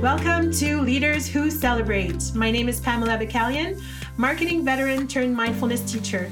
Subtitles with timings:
[0.00, 2.34] Welcome to Leaders Who Celebrate.
[2.34, 3.82] My name is Pamela Bacalian,
[4.16, 6.30] marketing veteran turned mindfulness teacher.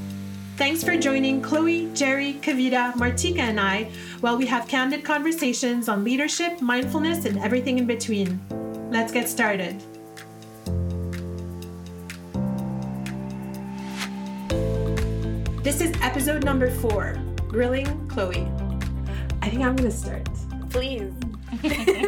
[0.56, 6.02] Thanks for joining Chloe, Jerry, Kavita, Martika, and I while we have candid conversations on
[6.02, 8.40] leadership, mindfulness, and everything in between.
[8.90, 9.78] Let's get started.
[15.62, 18.48] This is episode number four Grilling Chloe.
[19.42, 20.26] I think I'm going to start.
[20.70, 21.12] Please.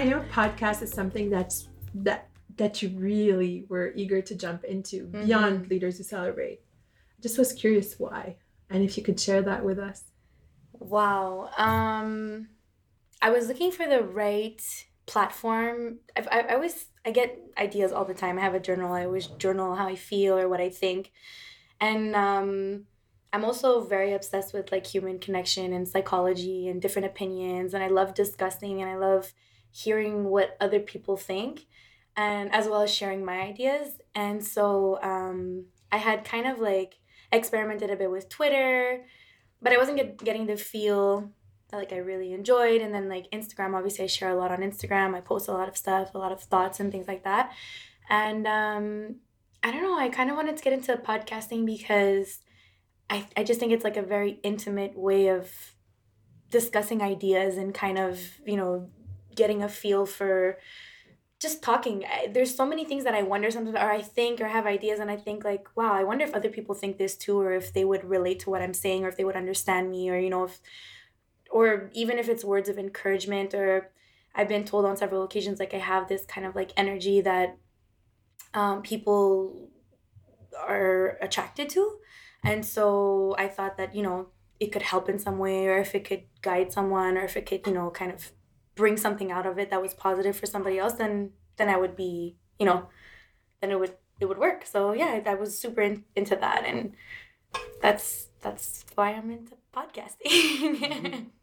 [0.00, 5.04] I know podcast is something that's that that you really were eager to jump into
[5.04, 5.26] Mm-hmm.
[5.26, 6.60] beyond leaders who celebrate.
[7.18, 8.36] I just was curious why,
[8.70, 10.04] and if you could share that with us.
[10.72, 11.50] Wow.
[11.58, 12.48] Um,
[13.20, 14.62] I was looking for the right
[15.04, 15.98] platform.
[16.16, 18.38] I've, I, I always I get ideas all the time.
[18.38, 18.94] I have a journal.
[18.94, 21.12] I always journal how I feel or what I think,
[21.78, 22.86] and um,
[23.34, 27.74] I'm also very obsessed with like human connection and psychology and different opinions.
[27.74, 29.34] And I love discussing and I love
[29.70, 31.66] hearing what other people think,
[32.16, 34.00] and as well as sharing my ideas.
[34.14, 36.96] And so um, I had kind of like
[37.32, 39.04] experimented a bit with Twitter
[39.62, 41.30] but I wasn't get, getting the feel
[41.70, 42.80] that like I really enjoyed.
[42.80, 45.14] And then like Instagram, obviously I share a lot on Instagram.
[45.14, 47.52] I post a lot of stuff, a lot of thoughts and things like that.
[48.08, 49.16] And um,
[49.62, 52.40] I don't know, I kind of wanted to get into podcasting because
[53.08, 55.50] I, I just think it's like a very intimate way of
[56.50, 58.88] discussing ideas and kind of, you know,
[59.42, 60.58] getting a feel for
[61.44, 62.04] just talking.
[62.34, 65.10] There's so many things that i wonder sometimes or i think or have ideas and
[65.10, 67.84] i think like wow i wonder if other people think this too or if they
[67.90, 70.44] would relate to what i'm saying or if they would understand me or you know
[70.44, 70.60] if
[71.58, 73.90] or even if it's words of encouragement or
[74.34, 77.56] i've been told on several occasions like i have this kind of like energy that
[78.52, 79.70] um, people
[80.56, 81.98] are attracted to.
[82.42, 84.28] And so i thought that you know
[84.58, 87.46] it could help in some way or if it could guide someone or if it
[87.46, 88.32] could you know kind of
[88.80, 91.12] bring something out of it that was positive for somebody else then
[91.58, 92.12] then i would be
[92.60, 92.78] you know
[93.60, 94.60] then it would it would work.
[94.74, 96.80] So yeah i was super in, into that and
[97.84, 98.06] that's
[98.44, 98.66] that's
[98.96, 100.32] why i'm into podcasting.
[100.32, 101.24] Mm-hmm.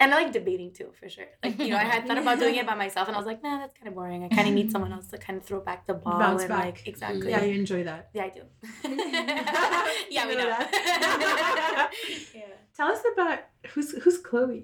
[0.00, 1.30] And i like debating too for sure.
[1.42, 3.40] Like you know i had thought about doing it by myself and i was like
[3.46, 4.20] nah that's kind of boring.
[4.26, 6.50] I kind of need someone else to kind of throw back the ball Bounce and
[6.54, 6.64] back.
[6.68, 7.30] like exactly.
[7.34, 8.02] Yeah, you enjoy that.
[8.16, 8.42] yeah i do.
[10.14, 10.58] Yeah we know know.
[10.58, 11.90] that.
[12.34, 12.54] yeah.
[12.76, 13.38] Tell us about
[13.70, 14.62] who's who's Chloe.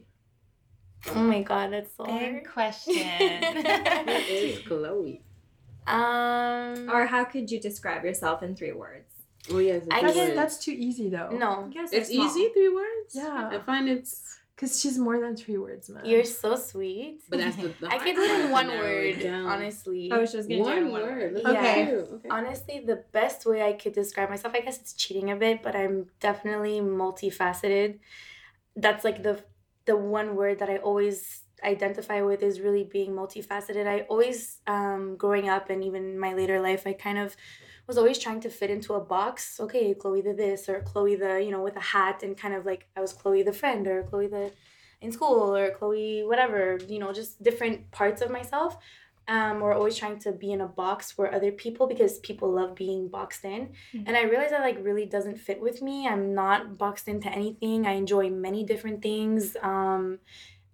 [1.14, 2.94] Oh my god that's so Big hard question.
[4.06, 5.22] What is Chloe?
[5.86, 9.12] um Or how could you describe yourself in three words?
[9.50, 10.36] Oh yes, I That's, can- words.
[10.36, 11.30] that's too easy though.
[11.30, 13.14] no Yes, it's easy three words.
[13.14, 13.50] Yeah.
[13.54, 16.04] I find it's, because she's more than three words, man.
[16.04, 17.68] you're so sweet but that's the.
[17.80, 19.46] the I hard could do it in one word, down.
[19.46, 20.10] honestly.
[20.12, 21.32] Oh, she was gonna do One one word.
[21.32, 21.46] word.
[21.56, 21.86] Okay.
[21.86, 22.08] do it.
[22.16, 22.28] Okay.
[22.30, 25.74] Honestly, the best way I could describe myself, I guess it's cheating a bit, but
[25.74, 28.00] I'm definitely multifaceted.
[28.76, 29.42] That's like the
[29.90, 31.18] the one word that I always
[31.72, 33.86] identify with is really being multifaceted.
[33.94, 34.38] I always
[34.74, 37.28] um growing up and even my later life, I kind of
[37.88, 39.58] was always trying to fit into a box.
[39.64, 42.62] Okay, Chloe the this or Chloe the, you know, with a hat and kind of
[42.70, 44.52] like I was Chloe the friend or Chloe the
[45.04, 48.72] in school or Chloe whatever, you know, just different parts of myself.
[49.28, 52.74] Um, we're always trying to be in a box for other people because people love
[52.74, 53.72] being boxed in.
[54.06, 56.08] And I realized that like really doesn't fit with me.
[56.08, 57.86] I'm not boxed into anything.
[57.86, 59.56] I enjoy many different things.
[59.62, 60.18] Um,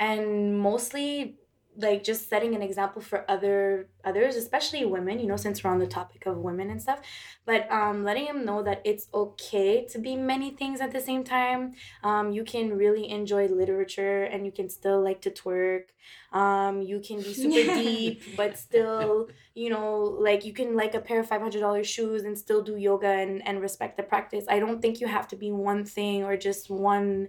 [0.00, 1.36] and mostly
[1.78, 5.78] like just setting an example for other others especially women you know since we're on
[5.78, 7.00] the topic of women and stuff.
[7.44, 11.22] But um, letting them know that it's okay to be many things at the same
[11.22, 11.74] time.
[12.02, 15.84] Um, you can really enjoy literature and you can still like to twerk.
[16.32, 21.00] Um, you can be super deep but still you know like you can like a
[21.00, 24.44] pair of $500 shoes and still do yoga and, and respect the practice.
[24.48, 27.28] I don't think you have to be one thing or just one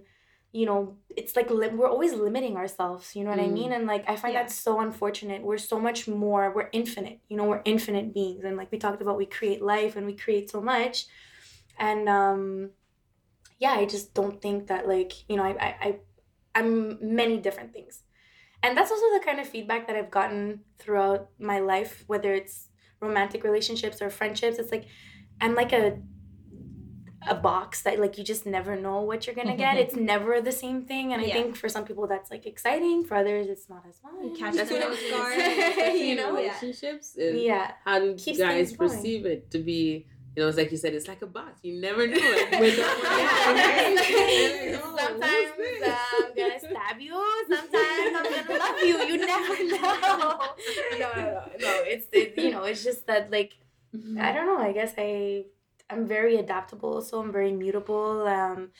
[0.52, 3.52] you know it's like li- we're always limiting ourselves you know what i Mm.
[3.52, 4.44] mean and like i find Yeah.
[4.44, 5.42] that so unfortunate.
[5.42, 8.44] We're so much more we're infinite you know we're infinite beings.
[8.44, 11.06] And like we talked about we create life and we create so much.
[11.78, 12.70] And um
[13.58, 15.98] yeah i just don't think that like you know i i, I
[16.54, 18.02] i'm many different things.
[18.62, 22.68] And that's also the kind of feedback that i've gotten throughout my life whether it's
[23.00, 24.58] romantic relationships or friendships.
[24.58, 24.86] It's like
[25.40, 26.00] i'm like a
[27.26, 30.52] a box that like you just never know what you're gonna get it's never the
[30.52, 33.82] same thing and i think for some people that's like exciting for others it's not
[33.88, 35.36] as much Catch That's the what nose guard.
[35.38, 37.16] Especially you know relationships.
[37.16, 40.06] And yeah How do Keeps guys perceive it to be?
[40.36, 41.58] You know, it's like you said, it's like a box.
[41.64, 42.60] You never know it.
[42.60, 44.78] When Yeah.
[44.98, 45.50] Sometimes
[45.84, 47.14] uh, I'm gonna stab you.
[47.48, 48.98] Sometimes I'm gonna love you.
[48.98, 49.80] You never know.
[49.80, 49.98] No,
[50.98, 51.72] no, no, no.
[51.86, 53.54] It's it, you know, it's just that like
[54.20, 54.58] I don't know.
[54.58, 55.44] I guess I
[55.90, 58.26] I'm very adaptable, so I'm very mutable.
[58.26, 58.70] Um,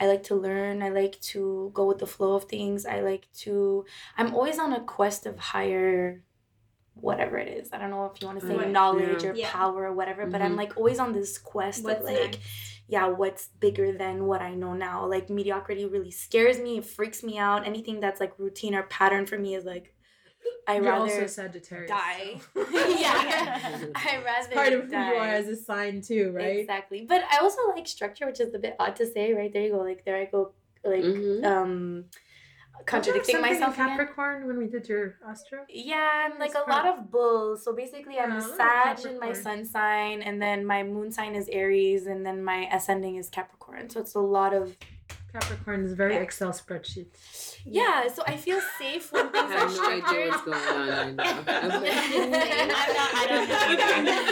[0.00, 0.82] I like to learn.
[0.82, 2.84] I like to go with the flow of things.
[2.86, 3.84] I like to.
[4.16, 6.22] I'm always on a quest of higher
[6.94, 7.72] whatever it is.
[7.72, 8.70] I don't know if you want to say Right.
[8.70, 9.30] knowledge Yeah.
[9.30, 9.50] or Yeah.
[9.50, 10.56] power or whatever, but I'm Mhm.
[10.58, 12.38] like always on this quest What's of like next?
[12.88, 15.06] yeah, what's bigger than what I know now.
[15.06, 17.66] Like mediocrity really scares me, it freaks me out.
[17.66, 19.94] Anything that's like routine or pattern for me is like
[20.66, 21.88] I You're rather also Sagittarius.
[21.90, 22.38] die.
[22.54, 23.86] so- yeah.
[23.94, 26.58] I rather It's part of who you are as a sign too, right?
[26.58, 27.06] Exactly.
[27.08, 29.52] But I also like structure, which is a bit odd to say, right?
[29.52, 29.78] There you go.
[29.78, 30.52] Like there I go
[30.84, 31.44] like Mhm.
[31.44, 32.04] um
[32.86, 33.88] contradicting Something in myself again.
[33.90, 35.64] Capricorn when we did your astro.
[35.68, 37.64] Yeah, and like It's a lot of bulls.
[37.64, 41.10] So basically, I'm Yeah, a I Sag in my sun sign, and then my moon
[41.10, 43.88] sign is Aries, and then my ascending is Capricorn.
[43.90, 44.76] So it's a lot of
[45.32, 47.06] Capricorn is very Excel spreadsheet.
[47.64, 48.08] yeah.
[48.08, 50.04] So I feel safe when I things are structured.
[50.04, 51.42] I have no idea what's going on right now.
[51.48, 52.78] I'm like, I'm not-
[53.20, 54.22] I don't know.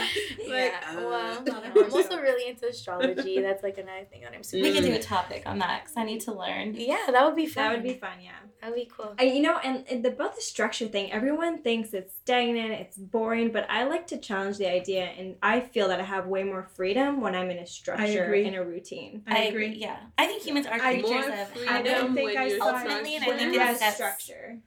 [0.54, 3.40] Like, yeah, uh, well, not a I'm also really into astrology.
[3.40, 4.62] That's like another thing that I'm super.
[4.62, 4.96] We could do Mm.
[4.96, 6.74] a topic on that because I need to learn.
[6.74, 7.64] Yeah, that would be fun.
[7.64, 8.30] That would be fun, yeah.
[8.62, 9.12] That would be cool.
[9.18, 12.96] I, you know, and, and the, about the structure thing, everyone thinks it's stagnant, it's
[12.96, 16.44] boring, but I like to challenge the idea, and I feel that I have way
[16.44, 19.22] more freedom when I'm in a structure, in a routine.
[19.26, 19.74] I agree.
[19.76, 22.58] Yeah, I think humans are I- creatures more of freedom I don't think I you're
[22.58, 22.68] saw.
[22.76, 24.58] Ultimately, and I think When it it sets, structure.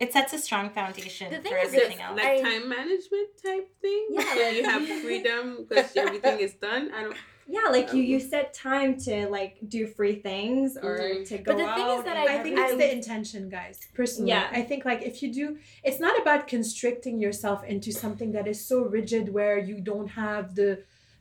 [0.00, 2.16] it sets a strong foundation The thing for is, everything else.
[2.16, 4.06] like I- time management type thing.
[4.10, 6.92] Yeah, like- you have freedom because everything is done.
[6.92, 7.16] I don't.
[7.50, 11.26] Yeah, like you, you set time to like do free things or Mhm.
[11.28, 13.48] to go But the thing is out that I- I think have- it's the intention,
[13.48, 13.78] guys.
[13.94, 14.48] Personally, Yeah.
[14.52, 15.46] I think like if you do,
[15.82, 20.54] it's not about constricting yourself into something that is so rigid where you don't have
[20.56, 20.70] the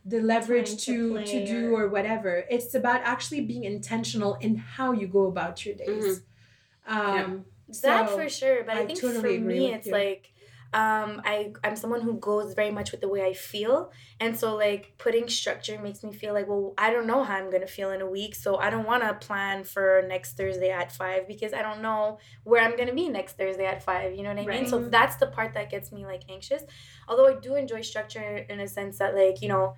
[0.08, 2.44] the leverage to to to do or whatever.
[2.50, 6.22] It's about actually being intentional in how you go about your days.
[6.88, 7.46] Um,
[7.84, 9.92] that so for sure but i, I think totally for me it's you.
[9.92, 10.32] like
[10.74, 14.56] um i i'm someone who goes very much with the way i feel and so
[14.56, 17.92] like putting structure makes me feel like well i don't know how i'm gonna feel
[17.92, 21.52] in a week so i don't want to plan for next thursday at five because
[21.54, 24.46] i don't know where i'm gonna be next thursday at five you know what i
[24.46, 24.70] mean Right.
[24.70, 26.64] so that's the part that gets me like anxious
[27.10, 29.76] although i do enjoy structure in a sense that like you know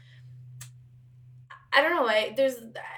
[1.72, 2.08] I don't know.
[2.08, 2.56] I, there's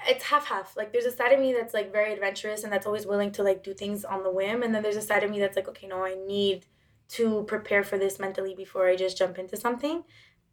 [0.08, 0.76] it's half half.
[0.76, 3.42] Like there's a side of me that's like very adventurous and that's always willing to
[3.42, 5.68] like do things on the whim, and then there's a side of me that's like,
[5.68, 6.66] okay, no, I need
[7.10, 10.04] to prepare for this mentally before I just jump into something.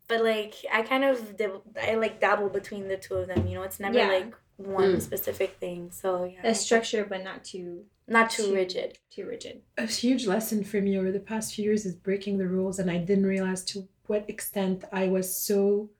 [0.09, 3.47] But like I kind of dib- I like dabble between the two of them.
[3.47, 4.07] You know, it's never Yeah.
[4.09, 5.01] like one Mm.
[5.01, 5.89] specific thing.
[5.91, 8.97] So yeah, a structure, but not too not too too- rigid.
[9.11, 9.61] too rigid.
[9.77, 12.89] a huge lesson for me over the past few years is breaking the rules and
[12.89, 15.91] i didn't realize to what extent i was so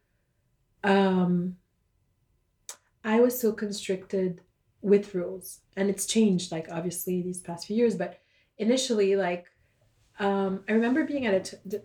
[0.84, 1.56] um
[3.04, 4.42] i was so constricted
[4.82, 8.20] with rules and it's changed like obviously these past few years but
[8.58, 9.46] initially like
[10.20, 11.80] um i remember being at a t- d-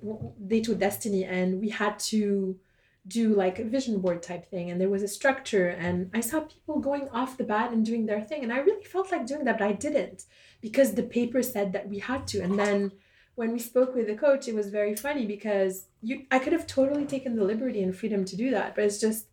[0.47, 2.59] date with destiny and we had to
[3.07, 6.41] do like a vision board type thing and there was a structure and i saw
[6.41, 9.45] people going off the bat and doing their thing and i really felt like doing
[9.45, 10.25] that but i didn't
[10.61, 12.91] because the paper said that we had to and then
[13.35, 16.67] when we spoke with the coach it was very funny because you i could have
[16.67, 19.27] totally taken the liberty and freedom to do that but it's just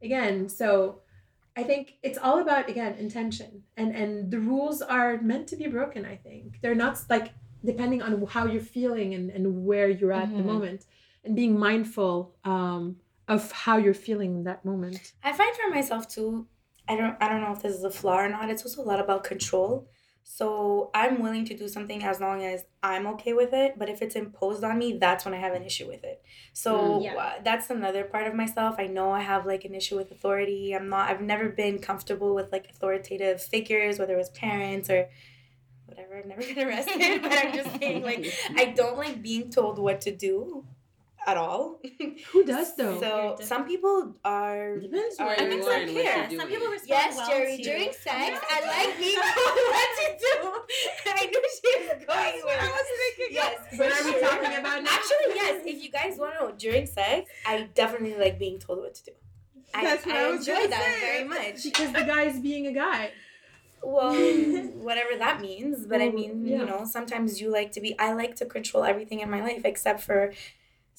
[0.00, 1.00] again so
[1.60, 3.50] i think it's all about again intention
[3.80, 7.28] and and the rules are meant to be broken i think they're not like
[7.70, 10.52] depending on how you're feeling and, and where you're at the Mhm.
[10.54, 10.80] moment
[11.24, 12.14] and being mindful
[12.52, 12.82] um,
[13.34, 16.28] of how you're feeling in that moment I find for myself too,
[16.90, 18.44] I don't I don't know if this is a flaw or not.
[18.52, 19.72] It's also a lot about control.
[20.30, 23.78] So I'm willing to do something as long as I'm okay with it.
[23.78, 26.22] But if it's imposed on me, that's when I have an issue with it.
[26.52, 27.14] So Mm, yeah.
[27.16, 28.76] uh, that's another part of myself.
[28.78, 30.72] I know I have like an issue with authority.
[30.76, 31.08] I'm not.
[31.08, 35.08] I've never been comfortable with like authoritative figures, whether it was parents or
[35.86, 36.18] whatever.
[36.18, 40.02] I've never been arrested, but I'm just saying like I don't like being told what
[40.02, 40.66] to do
[41.30, 41.78] at all.
[42.32, 45.94] who does though So some people are Depends I where think you some are and
[45.94, 46.18] what care.
[46.18, 46.40] you're doing.
[46.40, 47.56] Some people respond Yes, well Jerry.
[47.58, 48.54] to- During sex, Yeah.
[48.56, 50.34] I like being told what to do.
[51.20, 52.58] I knew she was going with.
[52.66, 53.34] I was thinking.
[53.40, 53.56] Yes.
[53.78, 55.62] what are we talking about now Actually, yes.
[55.66, 59.04] If you guys want to know, during sex, I definitely like being told what to
[59.04, 59.12] do.
[59.74, 61.00] I, That's what I, I was enjoy gonna that say.
[61.00, 61.62] very much.
[61.62, 63.10] because the guy is being a guy
[63.82, 64.14] Well,
[64.88, 65.86] whatever that means.
[65.86, 66.58] But I mean, yeah.
[66.60, 67.90] you know, sometimes you like to be.
[67.98, 70.32] I like to control everything in my life except for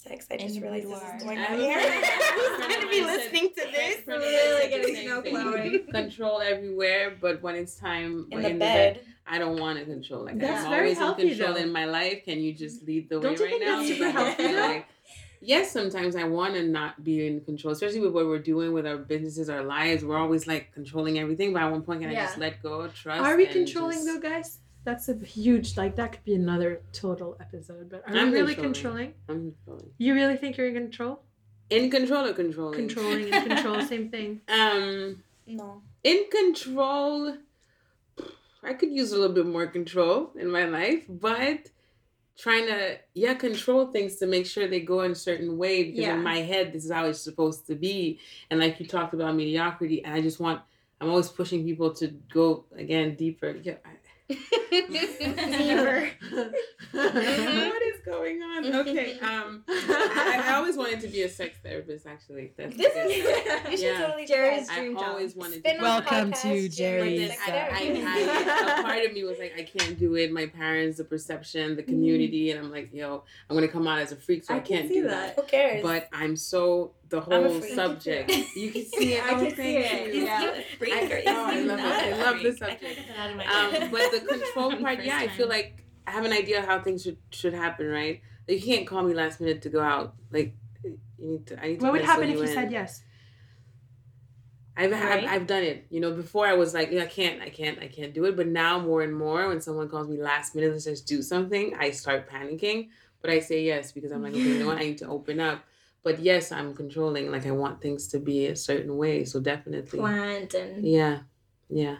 [0.03, 0.27] sex.
[0.31, 1.15] I just And realized you this are.
[1.17, 1.77] is going I on here.
[1.79, 2.05] gonna-
[2.41, 3.95] Who's going to be listening to this?
[4.01, 5.51] Friend of Really said getting same to know.
[5.53, 5.79] Chloe.
[5.91, 9.01] Control everywhere, but when it's time In like, the bed.
[9.27, 10.25] I don't want to control.
[10.25, 11.59] Like That's I'm always in control though.
[11.59, 12.23] in my life.
[12.25, 13.77] Can you just lead the Don't way you right think now?
[13.77, 14.67] that's super don't healthy, feel though?
[14.67, 14.85] like
[15.41, 18.87] yes, sometimes I want to not be in control, especially with what we're doing with
[18.87, 20.03] our businesses, our lives.
[20.03, 23.21] We're always like controlling everything, but at one point, can I just let go, trust?
[23.21, 24.57] Are we controlling just- though, guys?
[24.89, 27.89] That's a huge like that could be another total episode.
[27.91, 29.13] But are I'm we really controlling.
[29.27, 29.48] controlling?
[29.48, 29.91] I'm controlling.
[30.00, 31.22] You really think you're in control?
[31.69, 32.74] In control or controlling?
[32.84, 34.41] Controlling and control, same thing.
[34.48, 35.84] Um, No.
[36.03, 37.38] in control.
[38.63, 41.60] I could use a little bit more control in my life, but
[42.36, 46.00] trying to yeah control things to make sure they go in a certain way because
[46.00, 46.15] Yeah.
[46.15, 48.17] in my head this is how it's supposed to be
[48.50, 50.62] and like you talked about mediocrity and i just want
[51.01, 52.08] i'm always pushing people to
[52.39, 53.79] go again deeper yeah
[54.29, 56.12] I-
[56.93, 62.05] what is going on okay um I, I always wanted to be a sex therapist
[62.05, 63.17] actually that's This because is
[63.71, 64.05] you should Yeah.
[64.05, 64.75] totally Jerry's try.
[64.75, 65.03] i dream job.
[65.07, 68.03] always wanted to Spin be off Welcome podcast, to Jerry's Jerry's, sex uh, therapy.
[68.05, 70.31] I, I, a part of me was like, I can't do it.
[70.31, 74.12] My parents, the perception, the community, and I'm like, yo, I'm gonna come out as
[74.12, 75.36] a freak, so I, I can can't see do that.
[75.36, 75.41] that.
[75.43, 75.81] Who cares?
[75.83, 78.31] But I'm so the whole subject.
[78.55, 79.24] You can see it.
[79.25, 80.08] I can see it.
[80.88, 80.93] You.
[80.93, 81.86] I- oh, I love it.
[81.86, 82.81] I love this I subject.
[82.81, 85.48] can't get that out of my Um, but the control part, first yeah, I feel
[85.48, 88.21] like I have an idea how things should should happen, right?
[88.48, 90.15] Like, you can't call me last minute to go out.
[90.31, 91.62] Like you need to.
[91.62, 91.86] I need to.
[91.86, 92.48] What would happen if you in.
[92.48, 93.03] said yes?
[94.77, 95.88] I've, I've I've done it.
[95.89, 98.38] You know, before I was like, yeah, I can't, I can't, I can't do it.
[98.38, 101.75] But now more and more, when someone calls me last minute and says do something,
[101.77, 102.88] I start panicking.
[103.21, 105.41] But I say yes because I'm like, okay, you know what, I need to open
[105.41, 105.65] up.
[106.03, 107.31] But yes, I'm controlling.
[107.31, 109.25] Like I want things to be a certain way.
[109.25, 111.19] So definitely, Planned and yeah,
[111.69, 111.97] yeah.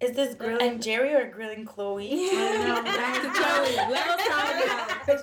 [0.00, 2.30] is this grilling Jerry or grilling Chloe?
[2.30, 3.76] Back to Chloe.
[3.90, 4.54] Let's talk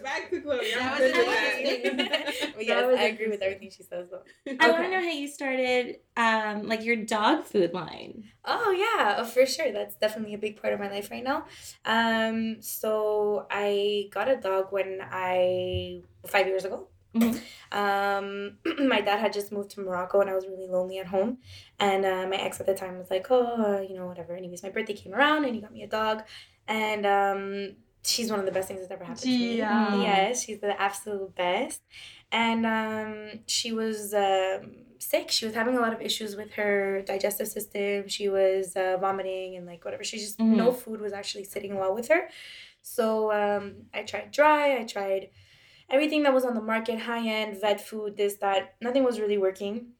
[0.03, 0.59] back to Chloe.
[0.79, 2.53] I'm That was with that.
[2.55, 4.23] But yes, That was I agree with everything she says though.
[4.59, 8.25] I want to know how you started, um, like your dog food line.
[8.45, 9.71] Oh yeah, oh, for sure.
[9.71, 11.45] That's definitely a big part of my life right now.
[11.85, 16.87] Um, so I got a dog when I five years ago.
[17.15, 17.41] Mhm.
[17.71, 21.37] Um, my dad had just moved to Morocco and I was really lonely at home.
[21.79, 24.35] And uh, my ex at the time was like, oh, uh, you know, whatever.
[24.35, 26.23] Anyways, my birthday came around and he got me a dog.
[26.67, 29.57] And um, she's one of the best things that's ever happened to me.
[29.57, 30.01] Yeah.
[30.01, 31.81] Yes, she's the absolute best.
[32.31, 35.31] And um, she was um, sick.
[35.31, 38.07] She was having a lot of issues with her digestive system.
[38.07, 40.03] She was uh, vomiting and like whatever.
[40.03, 42.29] She just, no food was actually sitting well with her.
[42.81, 45.29] So um, I tried dry, I tried
[45.91, 48.75] everything that was on the market, high end, vet food, this, that.
[48.81, 49.93] Nothing was really working.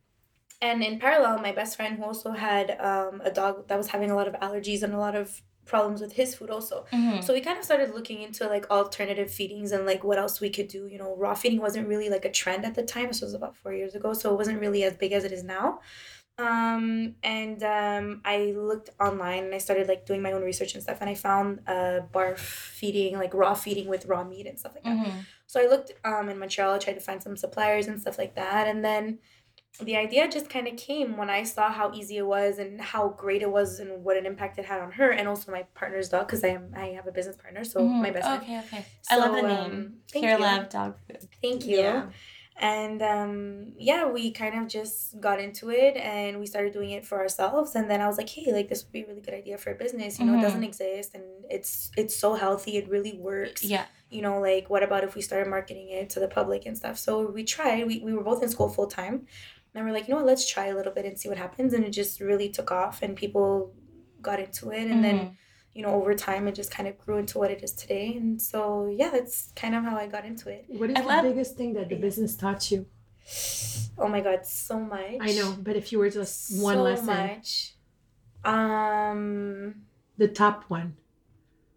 [0.62, 4.12] And in parallel, my best friend who also had um, a dog that was having
[4.12, 6.86] a lot of allergies and a lot of problems with his food also.
[6.91, 7.21] Mm-hmm.
[7.21, 10.50] So we kind of started looking into like alternative feedings and like what else we
[10.50, 10.88] could do.
[10.88, 13.07] You know, raw feeding wasn't really like a trend at the time.
[13.07, 15.43] This was about four years ago, so it wasn't really as big as it is
[15.43, 15.79] now.
[16.38, 20.81] Um, and um, I looked online and I started like doing my own research and
[20.81, 24.73] stuff, and I found uh, barf feeding, like raw feeding with raw meat and stuff
[24.75, 24.97] like that.
[24.97, 25.19] Mm-hmm.
[25.45, 28.35] So I looked um, in Montreal, I tried to find some suppliers and stuff like
[28.35, 28.67] that.
[28.67, 29.19] And then
[29.81, 33.09] the idea just kind of came when I saw how easy it was and how
[33.09, 36.09] great it was and what an impact it had on her and also my partner's
[36.09, 38.01] dog because I am I have a business partner, so Mm-hmm.
[38.01, 38.43] my best friend.
[38.43, 38.85] Okay, okay.
[39.09, 39.59] I love the name.
[39.71, 40.43] um, thank Pure you.
[40.43, 41.27] Love Dog Food.
[41.41, 41.77] Thank you.
[41.77, 42.05] Yeah.
[42.60, 47.05] And um, yeah, we kind of just got into it and we started doing it
[47.05, 47.75] for ourselves.
[47.75, 49.72] And then I was like, hey, like this would be a really good idea for
[49.72, 50.20] a business.
[50.20, 50.39] You know, Mhm.
[50.39, 52.77] it doesn't exist and it's it's so healthy.
[52.77, 53.86] It really works Yeah.
[54.10, 56.98] you know, like what about if we started marketing it to the public and stuff?
[57.00, 57.88] So we tried.
[57.88, 59.25] We, we were both in school full time.
[59.74, 61.74] And we're like, you know what, let's try a little bit and see what happens.
[61.74, 63.74] And it just really took off and people
[64.22, 64.91] got into it.
[64.91, 65.36] And then, Mhm.
[65.73, 68.15] You know, over time it just kind of grew into what it is today.
[68.15, 70.65] And so yeah, that's kind of how I got into it.
[70.67, 72.85] What is I the love- biggest thing that the business taught you?
[73.97, 75.17] Oh my god, so much.
[75.21, 77.75] I know, but if you were just one so lesson, much.
[78.43, 79.75] Um
[80.17, 80.95] the top one.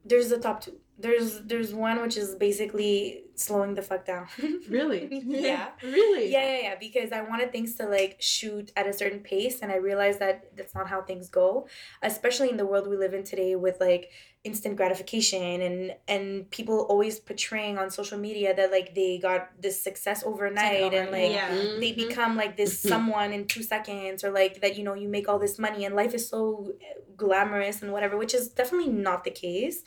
[0.04, 0.78] there's the top two.
[0.96, 4.26] There's there's one which is basically slowing the fuck down.
[4.68, 5.08] Really?
[5.26, 5.70] yeah.
[5.82, 6.30] Really?
[6.32, 6.74] Yeah, yeah, yeah.
[6.78, 10.56] Because I wanted things to like shoot at a certain pace, and I realized that
[10.56, 11.66] that's not how things go,
[12.02, 14.10] especially in the world we live in today with like
[14.44, 19.82] instant gratification and and people always portraying on social media that like they got this
[19.82, 21.48] success overnight and like Yeah.
[21.80, 21.96] they Mhm.
[22.08, 25.38] become like this someone in two seconds or like that you know you make all
[25.38, 26.72] this money and life is so
[27.16, 29.82] glamorous and whatever which is definitely not the case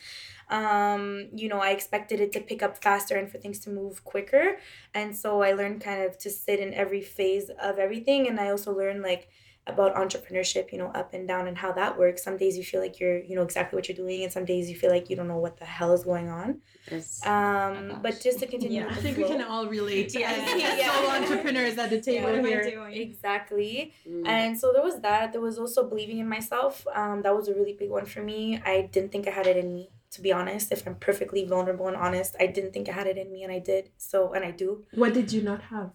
[0.49, 4.03] um you know i expected it to pick up faster and for things to move
[4.05, 4.57] quicker
[4.93, 8.49] and so i learned kind of to sit in every phase of everything and i
[8.49, 9.27] also learned like
[9.67, 12.79] about entrepreneurship you know up and down and how that works some days you feel
[12.79, 15.15] like you're you know exactly what you're doing and some days you feel like you
[15.17, 17.19] don't know what the hell is going on Yes.
[17.25, 18.85] um but just to continue Yeah.
[18.85, 20.13] I with the think we can all relate.
[20.17, 20.31] Yeah.
[20.31, 20.93] as Yeah.
[20.95, 22.63] sole entrepreneurs at the table What am I here.
[22.71, 22.93] doing?
[22.93, 24.25] exactly Mm.
[24.25, 25.33] And so there was that.
[25.33, 26.87] There was also believing in myself.
[26.95, 28.61] Um, that was a really big one for me.
[28.65, 30.71] I didn't think I had it in me, to be honest.
[30.71, 33.51] If I'm perfectly vulnerable and honest, I didn't think I had it in me, and
[33.51, 33.91] I did.
[33.97, 34.85] So, and I do.
[34.93, 35.91] What did you not have?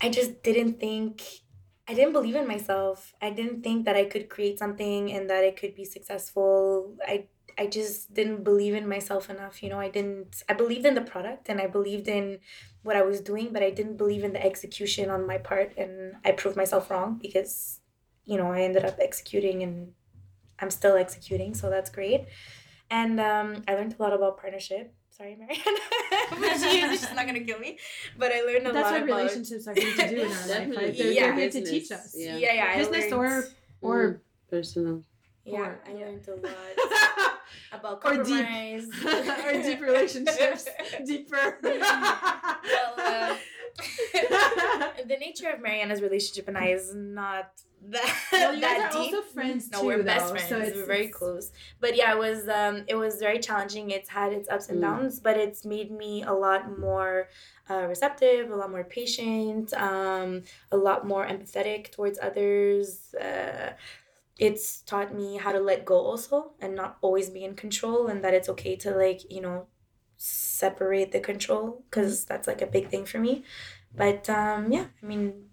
[0.00, 1.22] I just didn't think.
[1.86, 3.12] I didn't believe in myself.
[3.20, 6.96] I didn't think that I could create something and that it could be successful.
[7.06, 9.62] I I just didn't believe in myself enough.
[9.62, 10.42] You know, I didn't.
[10.48, 12.38] I believed in the product and I believed in
[12.82, 16.14] what I was doing, but I didn't believe in the execution on my part, and
[16.24, 17.80] I proved myself wrong because,
[18.26, 19.92] you know, I ended up executing and
[20.58, 22.26] I'm still executing, so that's great.
[22.98, 24.84] And um, I learned a lot about partnership.
[25.10, 25.78] Sorry, Marianne.
[26.42, 27.70] but she is, she's not gonna kill me.
[28.20, 30.38] But I learned a That's lot what about relationships are here to do in our
[30.38, 30.48] life.
[30.48, 30.90] Definitely.
[30.98, 31.20] They're, Yeah.
[31.26, 32.14] they're here to teach us.
[32.16, 32.36] yeah.
[32.44, 32.76] yeah, yeah.
[32.78, 33.50] Business or learned-
[33.88, 34.18] or Mm,
[34.50, 34.96] personal.
[35.44, 36.06] yeah, or- I yeah.
[36.06, 37.38] learned a lot
[37.78, 38.46] about Or deep.
[39.46, 40.64] or deep relationships.
[41.06, 41.58] Deeper.
[41.62, 43.36] well, uh,
[45.06, 47.50] the nature of Mariana's relationship and I is not
[47.86, 49.14] that well, you guys that deep.
[49.14, 50.48] also friends no, too, we're best though, friends.
[50.48, 51.52] So it's we're very it's- close.
[51.80, 53.90] But yeah, it was um, it was very challenging.
[53.90, 54.82] It's had its ups and Mm.
[54.82, 57.28] downs, but it's made me a lot more
[57.70, 63.14] uh, receptive, a lot more patient, um, a lot more empathetic towards others.
[63.14, 63.72] Uh,
[64.38, 68.24] it's taught me how to let go also, and not always be in control, and
[68.24, 69.66] that it's okay to like you know
[70.16, 73.44] separate the control because that's like a big thing for me.
[73.96, 75.44] But um, yeah, I mean,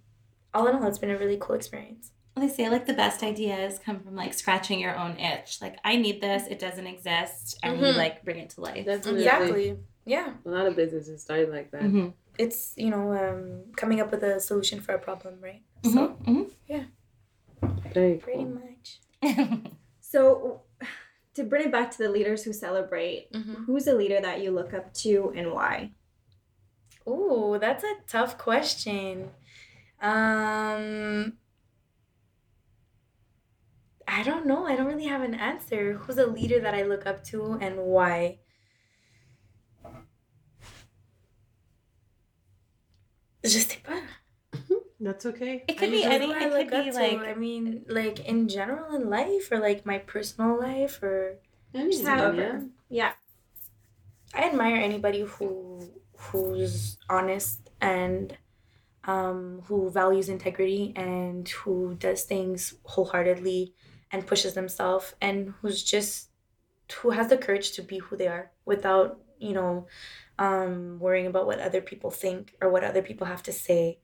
[0.53, 2.11] all in all, it's been a really cool experience.
[2.35, 5.59] Well, They say like the best ideas come from like scratching your own itch.
[5.61, 7.97] Like I need this, it doesn't exist, and you Mhm.
[7.97, 8.85] like bring it to life.
[8.85, 9.23] Definitely.
[9.23, 9.77] Exactly.
[10.05, 10.33] Yeah.
[10.45, 11.83] A lot of businesses started like that.
[11.83, 12.07] Mm-hmm.
[12.39, 16.43] it's you know um, coming up with a solution for a problem right so Mm-hmm.
[17.93, 18.59] Very pretty cool.
[18.63, 18.99] much
[19.99, 20.61] So,
[21.35, 23.63] to bring it back to the leaders who celebrate, mm-hmm.
[23.65, 25.91] who's a leader that you look up to and why?
[27.07, 29.31] Ooh, that's a tough question
[30.01, 31.37] um
[34.07, 37.05] i don't know i don't really have an answer who's a leader that i look
[37.05, 38.39] up to and why
[43.43, 44.01] je sais pas
[44.99, 45.63] That's okay.
[45.67, 46.25] It could I be mean, any.
[46.27, 46.99] who I look could be up to.
[46.99, 51.37] like I mean, like in general in life, or like my personal life, or
[51.73, 53.13] Anything, However, yeah.
[53.13, 53.13] yeah.
[54.33, 58.37] I admire anybody who who's honest and
[59.03, 63.73] um, who values integrity and who does things wholeheartedly
[64.11, 66.29] and pushes themselves and who's just
[67.01, 69.87] who has the courage to be who they are without you know
[70.37, 73.99] um, worrying about what other people think or what other people have to say.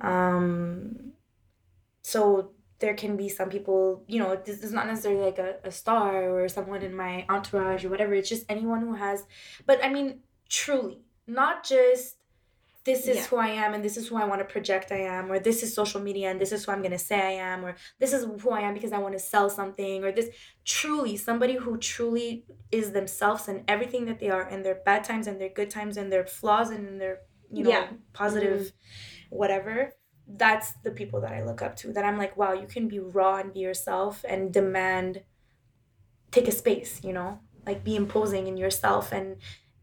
[0.00, 1.12] Um,
[2.02, 5.70] so there can be some people, you know, this is not necessarily like a, a
[5.70, 8.14] star or someone in my entourage or whatever.
[8.14, 9.24] It's just anyone who has,
[9.66, 12.16] but I mean, truly, not just
[12.84, 13.22] this is Yeah.
[13.28, 15.62] who I am and this is who I want to project I am, or this
[15.62, 18.12] is social media and this is who I'm going to say I am, or this
[18.12, 20.28] is who I am because I want to sell something, or this
[20.66, 25.26] truly somebody who truly is themselves and everything that they are, and their bad times
[25.26, 27.84] and their good times and their flaws and their, you know, Yeah.
[27.84, 27.96] Mm-hmm.
[28.12, 28.72] positive
[29.30, 29.92] whatever
[30.26, 31.92] that's the people that I look up to.
[31.92, 35.22] That I'm like, wow, you can be raw and be yourself and demand
[36.30, 37.40] take a space, you know?
[37.66, 39.36] Like be imposing in yourself and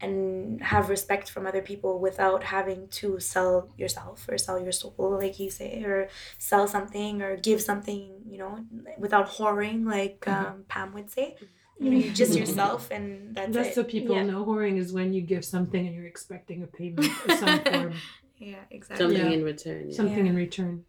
[0.03, 5.19] and have respect from other people without having to sell yourself or sell your soul,
[5.21, 8.65] like you say, or sell something or give something, you know,
[8.97, 11.35] without whoring, like um, Pam would say.
[11.79, 13.75] You know, you're just yourself and that's, That's it.
[13.75, 14.23] so people Yeah.
[14.23, 17.93] know whoring is when you give something and you're expecting a payment of some form,
[18.41, 19.05] yeah, exactly.
[19.05, 19.37] Something Yeah.
[19.37, 19.89] in return.
[19.89, 19.95] Yeah.
[19.95, 20.31] something Yeah.
[20.31, 20.85] in return.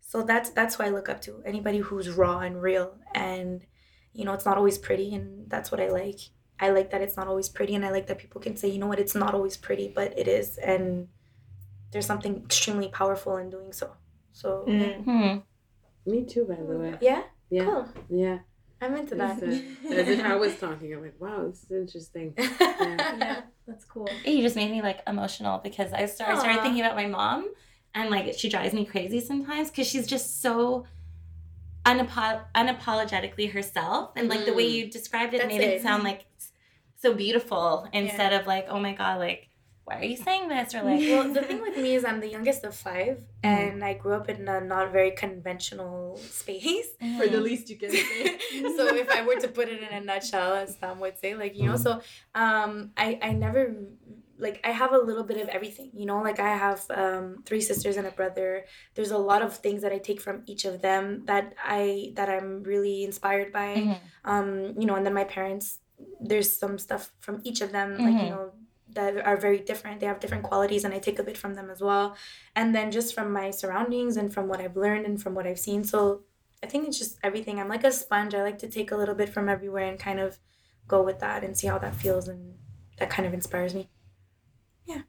[0.00, 1.42] So that's that's who I look up to.
[1.44, 3.64] Anybody who's raw and real and
[4.12, 6.20] you know, it's not always pretty and that's what I like.
[6.58, 8.78] I like that it's not always pretty and I like that people can say, you
[8.78, 11.08] know what, it's not always pretty, but it is and
[11.90, 13.92] there's something extremely powerful in doing so.
[14.32, 15.04] So Mm.
[15.04, 16.10] Hmm.
[16.10, 16.96] Me too, by the way.
[17.00, 17.64] yeah, Yeah.
[17.64, 17.88] cool.
[18.08, 18.38] Yeah.
[18.80, 19.42] I'm into that.
[19.42, 22.34] It's, as if I was talking, I'm like, wow, this is interesting.
[22.38, 24.08] Yeah, that's cool.
[24.24, 27.50] You just made me like emotional because I started, I started thinking about my mom
[27.94, 30.84] and like she drives me crazy sometimes because she's just so
[31.84, 34.72] unapo- unapologetically herself and like the way Mm.
[34.72, 35.74] you described it That's made it.
[35.76, 35.82] it.
[35.82, 36.26] sound like
[36.96, 39.48] so beautiful instead of like oh my god like
[39.86, 42.28] why are you saying this or like well, the thing with me is I'm the
[42.36, 46.88] youngest of five, and I grew up in a not very conventional space.
[47.18, 48.38] For the least you can say.
[48.76, 51.54] so if I were to put it in a nutshell, as Sam would say, like
[51.56, 52.00] you know, so
[52.34, 53.62] um, I I never
[54.38, 57.60] like I have a little bit of everything, you know, like I have um three
[57.70, 58.64] sisters and a brother.
[58.94, 62.28] There's a lot of things that I take from each of them that I that
[62.28, 63.70] I'm really inspired by.
[63.86, 63.98] Mhm.
[64.24, 64.48] Um,
[64.80, 65.78] you know, and then my parents.
[66.20, 68.34] There's some stuff from each of them, like you Mhm.
[68.34, 68.52] know,
[68.96, 70.00] that are very different.
[70.00, 72.16] They have different qualities, and I take a bit from them as well.
[72.54, 75.58] And then just from my surroundings and from what I've learned and from what I've
[75.58, 75.84] seen.
[75.84, 76.22] So
[76.62, 77.60] I think it's just everything.
[77.60, 78.34] I'm like a sponge.
[78.34, 80.38] I like to take a little bit from everywhere and kind of
[80.88, 82.54] go with that and see how that feels, and
[82.98, 83.88] that kind of inspires me.
[84.84, 85.02] Yeah.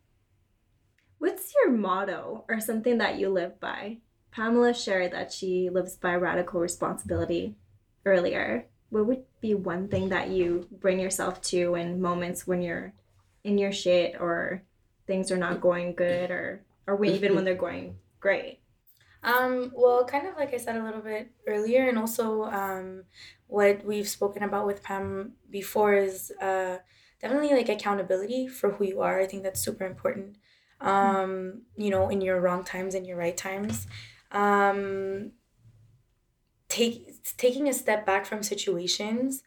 [1.17, 3.97] What's your motto or something that you live by?
[4.32, 7.56] Pamela shared that she lives by radical responsibility
[8.06, 8.67] earlier.
[8.89, 12.93] What would be one thing that you bring yourself to in moments when you're
[13.47, 14.62] in your shit or
[15.07, 18.60] things are not going good or or even when they're going great?
[19.23, 23.03] Um, well, kind of like I said a little bit earlier, and also um,
[23.47, 26.77] what we've spoken about with Pam before is uh,
[27.21, 29.19] definitely like accountability for who you are.
[29.19, 30.38] I think that's super important.
[30.79, 33.88] Um, you know, in your wrong times and your right times.
[34.31, 35.31] Um,
[36.69, 39.41] take taking a step back from situations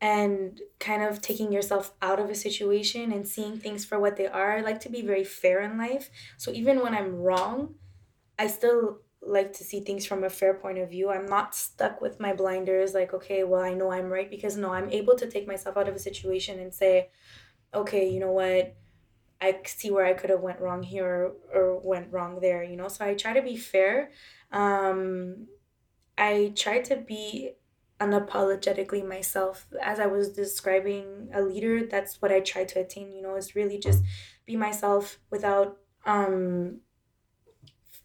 [0.00, 4.26] and kind of taking yourself out of a situation and seeing things for what they
[4.26, 4.58] are.
[4.58, 6.10] I like to be very fair in life.
[6.36, 7.74] So even when I'm wrong,
[8.38, 11.10] I still like to see things from a fair point of view.
[11.10, 14.72] I'm not stuck with my blinders like, okay, well, I know I'm right because no,
[14.72, 17.08] I'm able to take myself out of a situation and say,
[17.74, 18.76] okay, you know what?
[19.40, 22.76] I see where I could have went wrong here or, or went wrong there, you
[22.76, 22.88] know?
[22.88, 24.10] So I try to be fair.
[24.52, 25.46] Um,
[26.16, 27.52] I try to be
[28.00, 29.66] unapologetically myself.
[29.82, 33.56] As i was describing a leader that's what i try to attain you know is
[33.56, 34.02] really just
[34.46, 36.80] be myself without um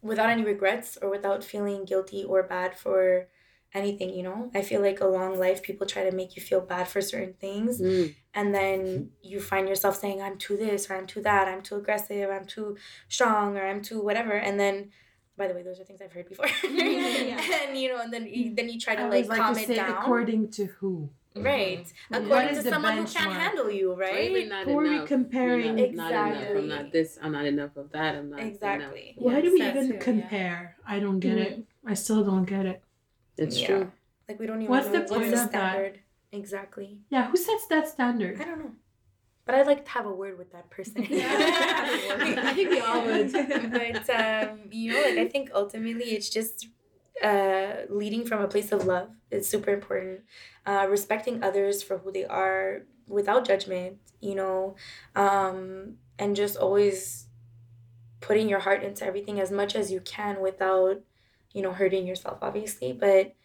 [0.02, 3.28] without any regrets or without feeling guilty or bad for
[3.74, 4.52] anything you know?
[4.54, 7.80] I feel like along life people try to make you feel bad for certain things.
[7.82, 8.16] Mm.
[8.34, 11.48] and then you find yourself saying i'm too this or i'm too that.
[11.48, 12.30] I'm too aggressive.
[12.30, 12.78] I'm too
[13.10, 14.34] strong or i'm too whatever.
[14.34, 14.92] And then
[15.42, 17.42] by the way those are things i've heard before Yeah.
[17.68, 19.56] and you know and then you, then you try to I like always like calm
[19.56, 20.92] to it say down according to who.
[21.52, 22.18] right Yeah.
[22.18, 24.76] according What to is the someone who can't handle you Or even right not Who
[24.84, 25.78] are we comparing?
[25.80, 26.58] You're not, not enough.
[26.60, 27.10] I'm not this.
[27.24, 28.12] I'm not enough of that.
[28.18, 28.52] I'm not enough.
[28.54, 30.10] exactly Why Yes, do we that even too, yeah.
[30.10, 30.60] compare?
[30.94, 31.52] I don't get it.
[31.54, 31.92] Mm-hmm.
[31.92, 32.80] I still don't get it.
[33.44, 33.68] It's Yeah.
[33.70, 33.86] true.
[34.28, 35.72] like we don't even What's know the what's point the of that?
[35.74, 35.96] standard
[36.42, 38.36] exactly Yeah, who sets that standard?
[38.42, 38.74] i don't know
[39.52, 43.32] but i'd like to have a word with that person I think we all would.
[43.72, 46.68] but um, you know, like I think ultimately it's just
[47.24, 50.22] uh, leading from a place of love is super important.
[50.66, 54.76] Uh, respecting others for who they are without judgment, you know,
[55.16, 57.28] um, and just always
[58.20, 61.02] putting your heart into everything as much as you can without,
[61.54, 62.94] you know, hurting yourself, obviously.
[62.94, 63.36] But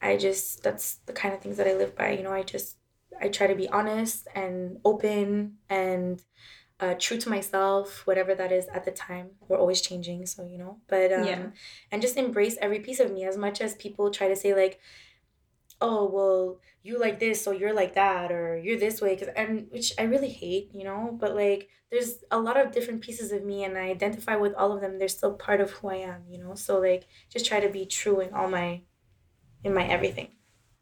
[0.00, 2.10] I just that's the kind of things that I live by.
[2.10, 2.76] You know, I just
[3.20, 6.22] I try to be honest and open and
[6.80, 9.30] uh, true to myself, whatever that is at the time.
[9.48, 10.78] We're always changing, so you know.
[10.88, 11.46] But um, Yeah.
[11.92, 14.80] and just embrace every piece of me as much as people try to say like,
[15.80, 19.66] oh well, you like this, so you're like that, or you're this way, cause and
[19.70, 21.16] which I really hate, you know.
[21.18, 24.72] But like, there's a lot of different pieces of me, and I identify with all
[24.72, 24.98] of them.
[24.98, 26.54] They're still part of who I am, you know.
[26.54, 28.82] So like, just try to be true in all my,
[29.62, 30.28] in my everything.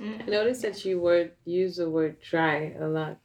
[0.01, 0.23] Mm.
[0.23, 3.19] I noticed that you word use the word try a lot,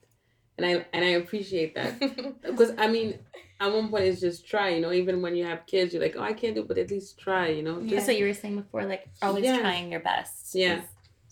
[0.57, 1.99] and I and I appreciate that
[2.41, 3.19] because I mean,
[3.59, 4.69] at one point it's just try.
[4.69, 6.77] You know, even when you have kids, you're like, oh, I can't do, it, but
[6.77, 7.47] at least try.
[7.49, 9.59] You know, just what you were saying before, like always Yeah.
[9.59, 10.53] trying your best.
[10.53, 10.81] Yeah.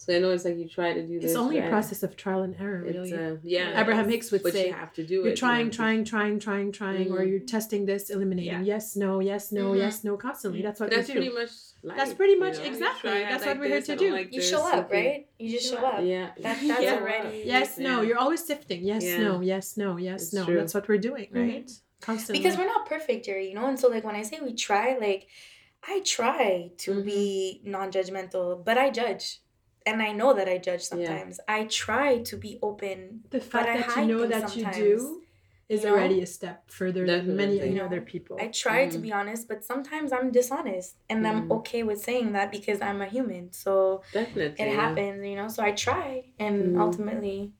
[0.05, 1.31] So I know it's like you try to do this.
[1.31, 3.13] It's only a process of trial and error, It's really.
[3.13, 3.81] uh, yeah.
[3.81, 5.23] Abraham Hicks would but say, you have to do it.
[5.23, 7.29] You're you trying, to- trying, trying, trying, trying, or Mhm.
[7.29, 8.63] you're testing this, eliminating.
[8.65, 9.77] Yes, no, yes, no, Mhm.
[9.79, 10.61] yes, no, constantly.
[10.61, 11.33] That's what But that's we pretty do.
[11.35, 11.49] much.
[11.81, 12.63] Life, That's pretty you much- know?
[12.65, 13.09] Exactly.
[13.11, 15.05] try, That's like what we're here to don't like You show up, okay.
[15.07, 15.27] right?
[15.39, 16.01] You just show up.
[16.03, 16.29] Yeah.
[16.39, 17.01] That, that's show up.
[17.01, 17.43] already.
[17.55, 18.01] Yes, no.
[18.01, 18.83] You're always sifting.
[18.83, 19.17] Yes, Yeah.
[19.19, 20.45] no, yes, no, yes, It's no.
[20.45, 20.55] true.
[20.57, 21.47] That's what we're doing, Mhm.
[21.53, 21.71] right?
[22.01, 22.39] Constantly.
[22.43, 23.47] because we're not perfect Jerry.
[23.49, 23.65] you know.
[23.65, 25.27] And so, like when I say we try, like
[25.87, 27.05] I try to Mhm.
[27.05, 29.41] be non-judgmental, but I judge,
[29.85, 31.39] and I know that I judge sometimes.
[31.47, 33.25] I try to be open.
[33.29, 35.21] the fact I that you hide know that you do
[35.67, 35.95] is you know?
[35.95, 37.59] already a step further than many Definitely.
[37.59, 38.37] any You know, other people.
[38.39, 39.01] I try to Mhm.
[39.01, 41.51] be honest, but sometimes I'm dishonest, and I'm Mhm.
[41.57, 43.51] okay with saying that because I'm a human.
[43.51, 44.63] So Definitely.
[44.63, 44.75] it yeah.
[44.81, 45.47] happens, you know.
[45.47, 46.07] So I try,
[46.39, 46.79] and Mhm.
[46.85, 47.53] ultimately,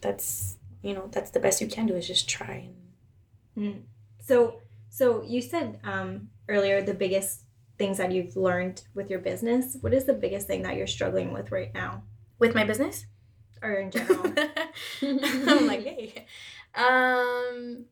[0.00, 2.70] that's you know that's the best you can do is just try.
[3.56, 3.86] And
[4.20, 7.44] So, so you said um, earlier the biggest
[7.78, 9.76] things that you've learned with your business.
[9.80, 12.02] What is the biggest thing that you're struggling with right now,
[12.38, 13.06] with my business.
[13.62, 14.32] or in general?
[15.02, 16.26] I'm like, hey.
[16.74, 17.86] Um,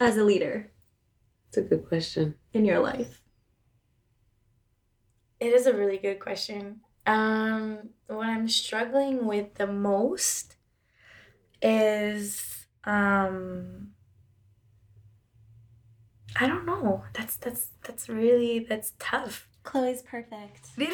[0.00, 0.70] as a leader
[1.48, 2.34] It's a good question.
[2.52, 3.20] in your life?
[5.40, 6.80] it is a really good question.
[7.06, 10.56] Um, what I'm struggling with the most
[11.60, 13.93] is um
[16.36, 17.04] I don't know.
[17.12, 19.48] That's that's that's really that's tough.
[19.62, 20.68] Chloe's perfect.
[20.76, 20.86] no,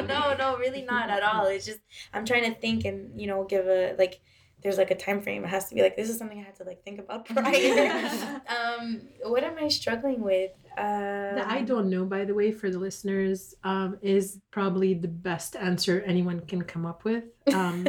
[0.00, 1.46] no, no, really not at all.
[1.46, 1.80] It's just
[2.12, 4.20] I'm trying to think and you know give a like
[4.62, 5.44] there's like a time frame.
[5.44, 8.40] It has to be like this is something I had to like think about prior.
[8.48, 10.50] um, what am I struggling with?
[10.76, 15.08] Um, The I don't know, by the way, for the listeners, um, is probably the
[15.08, 17.24] best answer anyone can come up with.
[17.54, 17.86] Um,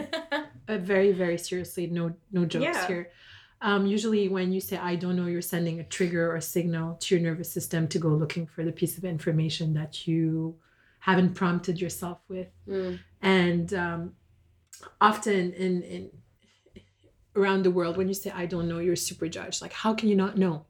[0.67, 2.87] uh, very, very seriously, no, no jokes Yeah.
[2.87, 3.11] here.
[3.61, 6.95] Um, usually, when you say I don't know, you're sending a trigger or a signal
[7.01, 10.55] to your nervous system to go looking for the piece of information that you
[10.99, 12.47] haven't prompted yourself with.
[12.67, 12.99] Mm.
[13.21, 14.13] And um,
[15.01, 16.09] often in in
[17.35, 19.61] around the world, when you say I don't know, you're super judged.
[19.61, 20.65] Like, how can you not know?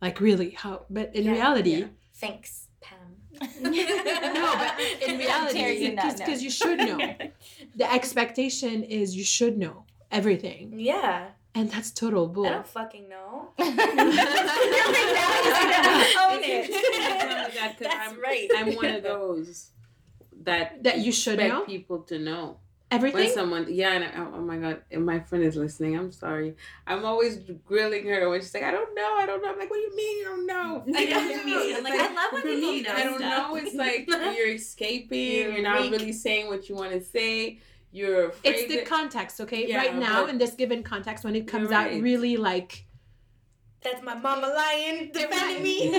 [0.00, 0.50] Like, really?
[0.50, 0.86] How?
[0.90, 1.86] But in Yeah, reality, yeah.
[2.14, 2.98] Thanks, Pam.
[3.60, 6.98] no, but in reality, because you should know.
[7.76, 12.46] the expectation is you should know everything, yeah, and that's total bull.
[12.46, 13.48] I don't fucking know.
[13.58, 13.64] Own
[16.42, 17.54] it.
[17.54, 18.48] That's That's I'm, right.
[18.56, 19.70] I'm one of those
[20.44, 21.64] that That you should expect know?
[21.64, 22.58] people to know.
[22.90, 23.24] Everything.
[23.24, 25.94] When someone, yeah, and I, oh, oh my god, and my friend is listening.
[25.98, 26.56] I'm sorry.
[26.86, 29.50] I'm always grilling her when she's like, I don't know, I don't know.
[29.52, 30.84] I'm like, what do you mean you don't know?
[30.96, 31.74] I know, me too.
[31.76, 33.50] I'm like, I love when for people know I don't stuff.
[33.50, 33.56] know.
[33.56, 35.18] It's like you're escaping.
[35.18, 35.92] You're You're, not weak.
[35.92, 37.58] really saying what you want to say.
[37.90, 38.50] You're afraid.
[38.54, 39.66] it's the that- context, okay?
[39.66, 42.84] Yeah, right now, but- in this given context, when it comes You're out really like
[43.82, 45.90] That's my mama lying, defending me.
[45.92, 45.98] No,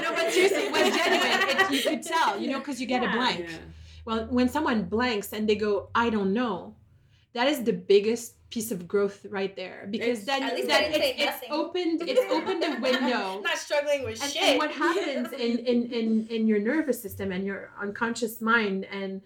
[0.00, 1.60] no, but seriously, it was genuine.
[1.60, 3.40] It, you could tell, you know, because you get a blank.
[3.48, 3.56] Yeah.
[4.04, 6.76] Well, when someone blanks and they go, "I don't know,"
[7.32, 10.76] that is the biggest piece of growth right there because It's- then, At least then
[10.84, 14.42] I didn't say it's, it's opened it's opened a window Not struggling with and, shit.
[14.44, 19.20] and what happens in, in in in your nervous system and your unconscious mind and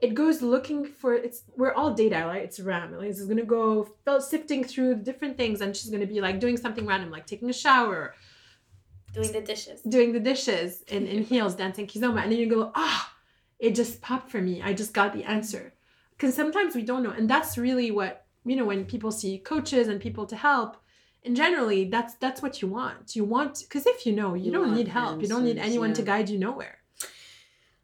[0.00, 2.42] it goes looking for it's we're all data right?
[2.42, 2.92] It's ram.
[2.96, 6.56] Like it's gonna go felt sifting through different things and she's gonna be like doing
[6.56, 8.14] something random like taking a shower
[9.14, 9.80] Doing the dishes.
[9.82, 13.12] doing the dishes in, in heels dancing kizomba and then you go ah
[13.58, 14.60] it just popped for me.
[14.60, 15.72] I just got the answer.
[16.10, 19.88] Because sometimes we don't know and that's really what you know when people see coaches
[19.88, 20.76] and people to help
[21.24, 23.16] and generally that's that's what you want.
[23.16, 25.22] You want because if you know you, You don't need help.
[25.22, 26.75] You don't need answers, anyone to guide you nowhere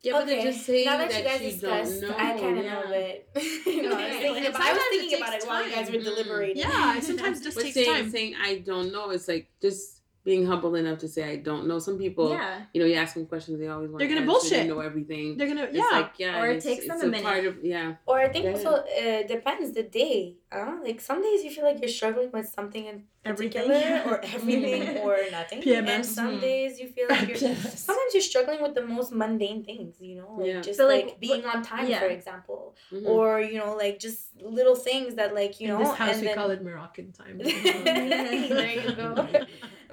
[0.02, 2.16] Yeah, but they're just say now that, that, you guys you discussed, don't know.
[2.18, 2.72] I kind of yeah.
[2.80, 3.28] know it.
[3.66, 5.74] you know, I was thinking about, I was sometimes it thinking about it while you
[5.74, 6.56] guys were deliberating.
[6.56, 10.00] yeah it sometimes just But takes saying, time saying I don't know, it's like just
[10.24, 11.78] being humble enough to say I don't know.
[11.78, 12.62] Some people, yeah.
[12.72, 14.62] you know, you ask them questions, they always want They're gonna answers, bullshit.
[14.64, 15.36] They know everything.
[15.36, 17.24] they're gonna It's yeah like yeah, Or it it's, takes them it's a a minute.
[17.24, 17.94] part of yeah.
[18.06, 18.52] Or I think Yeah.
[18.52, 20.36] also uh, depends the day.
[20.52, 23.68] Uh, like some days you feel like you're struggling with something in Everything.
[23.68, 25.58] particular, or everything, or nothing.
[25.58, 26.04] And PMS.
[26.14, 26.40] some Mhm.
[26.40, 27.36] days you feel like you're.
[27.38, 27.78] PMS.
[27.88, 30.60] Sometimes you're struggling with the most mundane things, you know, like Yeah.
[30.60, 32.00] just So, like, like, being on time, yeah.
[32.00, 33.06] for example, Mhm.
[33.06, 34.20] or you know, like just
[34.58, 37.12] little things that like you in know, this house and we then, call it moroccan
[37.12, 39.10] time there you go.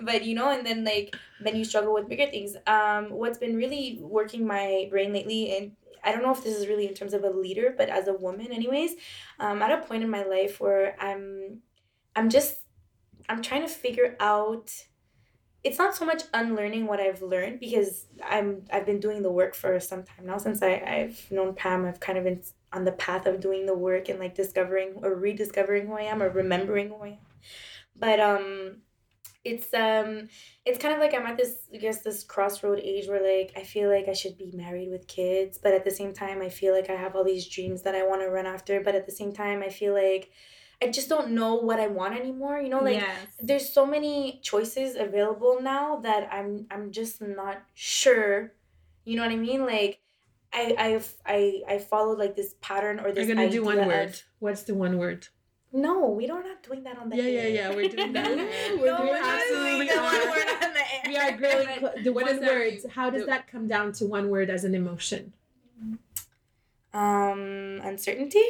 [0.01, 1.07] but you know and then like
[1.39, 5.71] then you struggle with bigger things um what's been really working my brain lately and
[6.03, 8.13] i don't know if this is really in terms of a leader but as a
[8.13, 8.91] woman anyways
[9.39, 11.59] um at a point in my life where i'm
[12.15, 12.62] i'm just
[13.27, 14.71] i'm trying to figure out
[15.63, 19.55] it's not so much unlearning what I've learned because I'm I've been doing the work
[19.55, 22.93] for some time now since I, I've known Pam I've kind of been on the
[22.93, 26.89] path of doing the work and like discovering or rediscovering who I am or remembering
[26.89, 27.17] who I am.
[27.95, 28.77] But um
[29.49, 30.27] it's um
[30.65, 33.63] it's kind of like I'm at this I guess this crossroad age where like I
[33.63, 36.73] feel like I should be married with kids, but at the same time I feel
[36.73, 39.12] like I have all these dreams that I want to run after, but at the
[39.12, 40.31] same time I feel like
[40.81, 42.59] I just don't know what I want anymore.
[42.59, 43.27] You know, like yes.
[43.41, 48.53] there's so many choices available now that I'm I'm just not sure.
[49.05, 49.65] You know what I mean?
[49.65, 49.99] Like
[50.53, 53.27] I I I I followed like this pattern or this.
[53.27, 55.27] gonna do one word of- what's the one word
[55.71, 57.49] no, we don't not doing that on the yeah yeah air.
[57.49, 58.36] yeah we're doing that No,
[58.82, 60.29] we're no, doing we're not absolutely doing the one not.
[60.36, 61.01] word on the air.
[61.08, 62.89] we are grilling cl- the one does that word mean?
[62.89, 65.34] how does that come down to one word as an emotion
[66.93, 68.43] Um, uncertainty.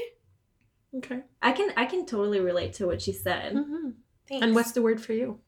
[0.95, 3.53] okay I can I can totally relate to what she said.
[3.53, 3.93] Mhm.
[4.27, 4.43] Thanks.
[4.45, 5.39] and what's the word for you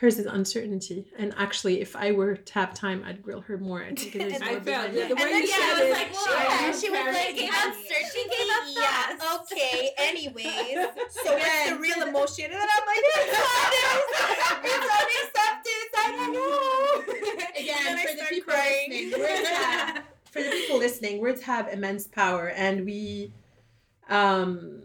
[0.00, 3.82] hers is uncertainty and actually if i were to have time i'd grill her more
[3.82, 5.00] i think there's And more I felt behind it.
[5.00, 5.08] that.
[5.10, 7.00] The way And then you yeah, said I was it, like, I yeah, she was
[7.00, 7.50] like, paranoid.
[7.66, 8.80] uncertainty.
[8.80, 9.90] Yeah, okay.
[9.98, 10.44] Anyways,
[11.24, 12.44] so what's the real emotion?
[12.46, 14.64] And then I'm like, it's honest.
[14.64, 15.92] It's unacceptance.
[16.02, 17.40] I don't know.
[17.60, 18.90] Again, And then for the start people crying.
[18.90, 23.32] listening, words have for the people listening, words have immense power, and we,
[24.08, 24.82] um,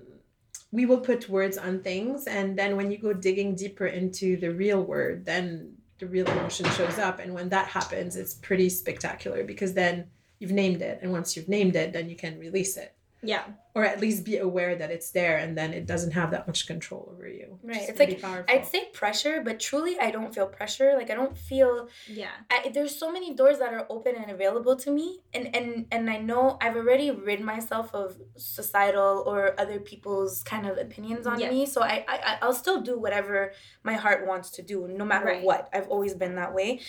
[0.75, 4.51] we will put words on things, and then when you go digging deeper into the
[4.51, 9.45] real word, then the real emotion shows up, and when that happens, it's pretty spectacular
[9.45, 10.07] because then
[10.39, 13.43] you've named it, and once you've named it, then you can release it, Yeah.
[13.73, 16.65] or at least be aware that it's there, and then it doesn't have that much
[16.67, 17.59] control over you.
[17.63, 18.45] Right, it's like, powerful.
[18.47, 20.93] I'd say pressure, but truly, I don't feel pressure.
[20.95, 21.89] Like I don't feel.
[22.07, 22.29] Yeah.
[22.49, 26.09] I, there's so many doors that are open and available to me, and and and
[26.09, 31.39] I know I've already rid myself of societal or other people's kind of opinions on
[31.39, 31.49] Yeah.
[31.49, 31.65] me.
[31.65, 33.51] So I, I I'll still do whatever
[33.83, 35.43] my heart wants to do, no matter Right.
[35.43, 35.69] what.
[35.73, 36.79] I've always been that way.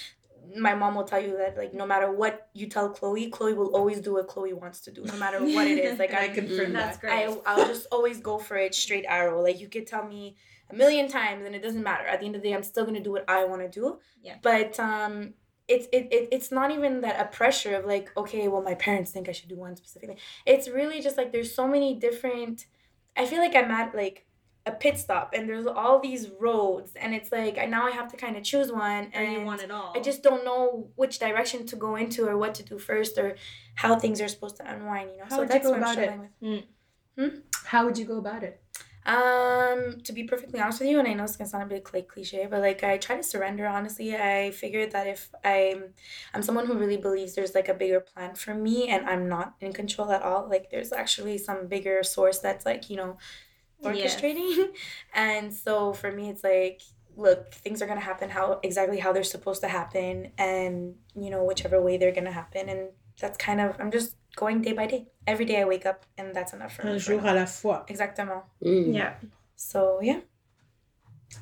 [0.55, 3.75] My mom will tell you that like no matter what you tell Chloe, Chloe will
[3.75, 5.99] always do what Chloe wants to do, no matter what it is.
[5.99, 7.01] Like I I'm, confirm That's that.
[7.01, 7.29] great.
[7.29, 9.43] I, I'll just always go for it straight arrow.
[9.43, 10.37] Like you could tell me
[10.71, 12.07] a million times and it doesn't matter.
[12.07, 13.99] At the end of the day, I'm still gonna do what I want to do.
[14.23, 14.37] Yeah.
[14.43, 15.35] But um,
[15.69, 19.11] it's it, it it's not even that a pressure of like okay, well my parents
[19.11, 20.19] think I should do one specific thing.
[20.45, 22.67] It's really just like there's so many different.
[23.17, 24.26] I feel like I'm at like
[24.67, 28.11] a pit stop and there's all these roads and it's like I now I have
[28.11, 29.93] to kind of choose one Or and you want it all.
[29.97, 33.37] I just don't know which direction to go into or what to do first or
[33.77, 35.25] how things are supposed to unwind, you know.
[35.25, 36.03] How so would you that's go what I'm about it?
[36.05, 36.31] struggling
[37.17, 37.33] with.
[37.65, 38.61] How would you go about it?
[39.07, 41.89] Um, to be perfectly honest with you, and I know it's gonna sound a bit
[41.95, 43.65] like cliche, but like I try to surrender.
[43.67, 45.95] Honestly, I figured that if I'm,
[46.35, 49.55] I'm someone who really believes there's like a bigger plan for me, and I'm not
[49.61, 50.49] in control at all.
[50.49, 53.17] Like there's actually some bigger source that's like you know,
[53.83, 54.17] Yes.
[54.17, 54.69] orchestrating,
[55.15, 56.83] and so for me, it's like
[57.17, 61.45] look, things are gonna happen how exactly how they're supposed to happen, and you know
[61.45, 62.89] whichever way they're gonna happen, and
[63.21, 65.07] that's kind of I'm just going day by day.
[65.27, 66.93] Every day I wake up, and that's enough for me.
[66.93, 67.33] Un jour now.
[67.33, 67.85] à la fois.
[67.89, 68.43] Exactement.
[68.63, 68.95] Mm.
[68.95, 69.15] Yeah.
[69.57, 70.21] So yeah.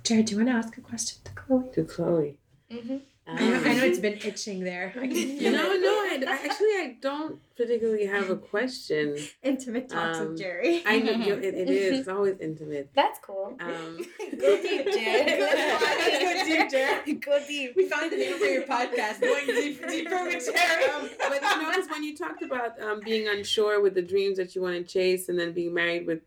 [0.02, 1.70] Jared, do you want to ask a question to Chloe?
[1.74, 2.38] To Chloe.
[2.70, 2.96] Mm-hmm.
[3.26, 4.92] I know, I know it's been itching there.
[5.00, 5.80] I You know, it.
[5.80, 5.88] no,
[6.28, 9.16] I, I actually I don't particularly have a question.
[9.42, 10.82] Intimate talks Um, with Jerry.
[10.84, 12.00] I know you- it, it is.
[12.00, 12.90] It's always intimate.
[12.94, 13.56] That's cool.
[13.60, 13.96] Um,
[14.38, 15.40] Go deep, Jared.
[15.40, 17.22] Let's go deep, Jared.
[17.24, 17.72] Go deep.
[17.76, 20.84] We found the name for your podcast, Going Deep, Deeper with Jerry.
[20.90, 24.36] um, but you know, 'cause when you talked about um, being unsure with the dreams
[24.36, 26.20] that you want to chase, and then being married with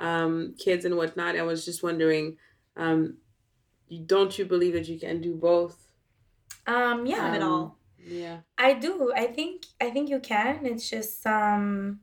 [0.00, 2.38] um, kids and whatnot, I was just wondering,
[2.76, 3.18] um,
[4.06, 5.86] don't you believe that you can do both?
[6.74, 7.78] Um, yeah, Have it Um, all.
[7.98, 8.38] Yeah.
[8.56, 9.12] I do.
[9.14, 10.64] I think I think you can.
[10.66, 12.00] It's just um.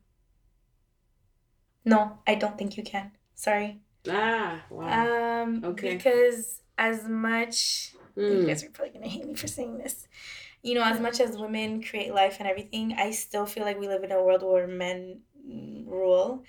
[1.85, 3.11] No, I don't think you can.
[3.35, 3.79] Sorry.
[4.09, 4.63] Ah.
[4.69, 5.43] Wow.
[5.43, 5.63] Um.
[5.63, 5.95] Okay.
[5.95, 8.47] Because as much you Mm.
[8.47, 10.07] guys are probably gonna hate me for saying this.
[10.63, 13.87] You know, as much as women create life and everything, I still feel like we
[13.87, 16.43] live in a world where men mm, rule,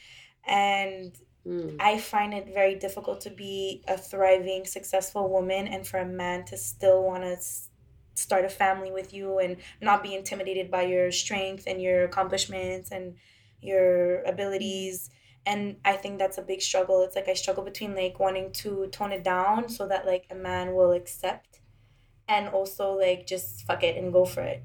[0.47, 1.77] and Mm.
[1.81, 6.45] I find it very difficult to be a thriving, successful woman and for a man
[6.47, 7.71] to still want to s-
[8.19, 12.91] start a family with you and not be intimidated by your strength and your accomplishments
[12.91, 13.15] and
[13.61, 15.11] your abilities.
[15.47, 17.03] And I think that's a big struggle.
[17.03, 20.35] It's like I struggle between like wanting to tone it down so that like a
[20.35, 21.61] man will accept
[22.29, 24.63] and also like just fuck it and go for it.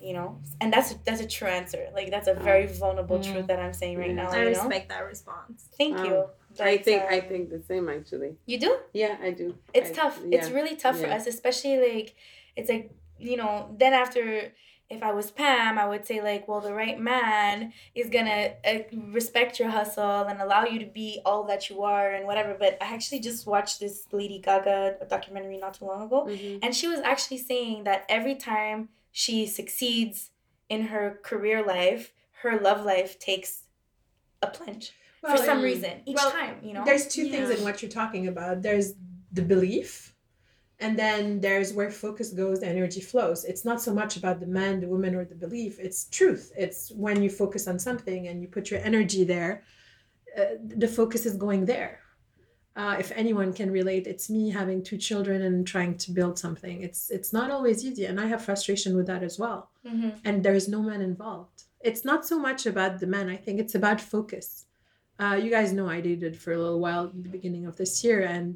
[0.00, 0.40] You know?
[0.60, 1.88] And that's that's a true answer.
[1.94, 3.32] Like that's a very vulnerable Mm.
[3.32, 4.14] truth that I'm saying right Yeah.
[4.22, 4.30] now.
[4.30, 4.50] I you know?
[4.50, 5.68] respect that response.
[5.78, 6.24] Thank Um, you.
[6.58, 8.36] I But, think I um, think the same actually.
[8.46, 8.76] you do.
[8.92, 9.54] Yeah, I do.
[9.72, 10.18] It's I- tough.
[10.32, 12.16] It's really tough for us, especially like
[12.56, 13.74] it's like you know.
[13.78, 14.52] Then after,
[14.88, 18.78] if I was Pam, I would say like, well, the right man is gonna uh,
[19.08, 22.56] respect your hustle and allow you to be all that you are and whatever.
[22.58, 26.60] But I actually just watched this Lady Gaga documentary not too long ago, Mhm.
[26.62, 30.30] and she was actually saying that every time she succeeds
[30.68, 33.64] in her career life, her love life takes
[34.42, 36.56] a plunge for some um, reason each well, time.
[36.62, 36.84] You know.
[36.84, 38.62] There's two things in what you're talking about.
[38.62, 38.94] There's
[39.32, 40.09] the belief,
[40.80, 43.44] and then there's where focus goes, energy flows.
[43.44, 45.78] It's not so much about the man, the woman, or the belief.
[45.78, 46.52] It's truth.
[46.56, 49.62] It's when you focus on something and you put your energy there,
[50.38, 50.44] uh,
[50.82, 52.00] the focus is going there.
[52.76, 56.76] Uh, if anyone can relate, it's me having two children and trying to build something.
[56.82, 60.12] It's it's not always easy, and I have frustration with that as well Mhm.
[60.24, 61.64] and there is no man involved.
[61.88, 63.28] It's not so much about the man.
[63.28, 64.66] I think it's about focus.
[65.18, 67.92] Uh, you guys know I dated for a little while at the beginning of this
[68.04, 68.46] year, and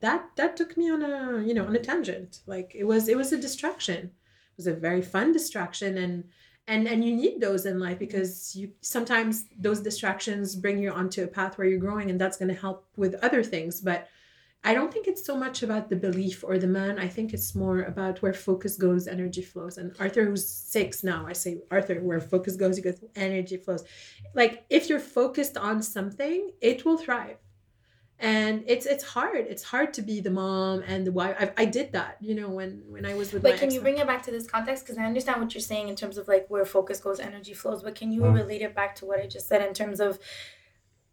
[0.00, 2.40] that that took me on a you know on a tangent.
[2.46, 3.98] Like it was it was a distraction.
[4.06, 6.24] It was a very fun distraction, and
[6.66, 11.24] and and you need those in life because you sometimes those distractions bring you onto
[11.24, 13.80] a path where you're growing, and that's going to help with other things.
[13.80, 14.08] But
[14.64, 16.98] I don't think it's so much about the belief or the man.
[16.98, 19.78] I think it's more about where focus goes, energy flows.
[19.78, 23.84] And Arthur, who's six now, I say, Arthur, where focus goes, he goes, energy flows.
[24.34, 27.38] Like if you're focused on something, it will thrive.
[28.20, 29.46] And it's it's hard.
[29.48, 31.36] It's hard to be the mom and the wife.
[31.38, 33.80] I, I did that, you know, when when I was with But my can you
[33.80, 34.84] bring it back to this context?
[34.84, 37.82] Because I understand what you're saying in terms of like where focus goes, energy flows.
[37.84, 40.18] But can you relate it back to what I just said in terms of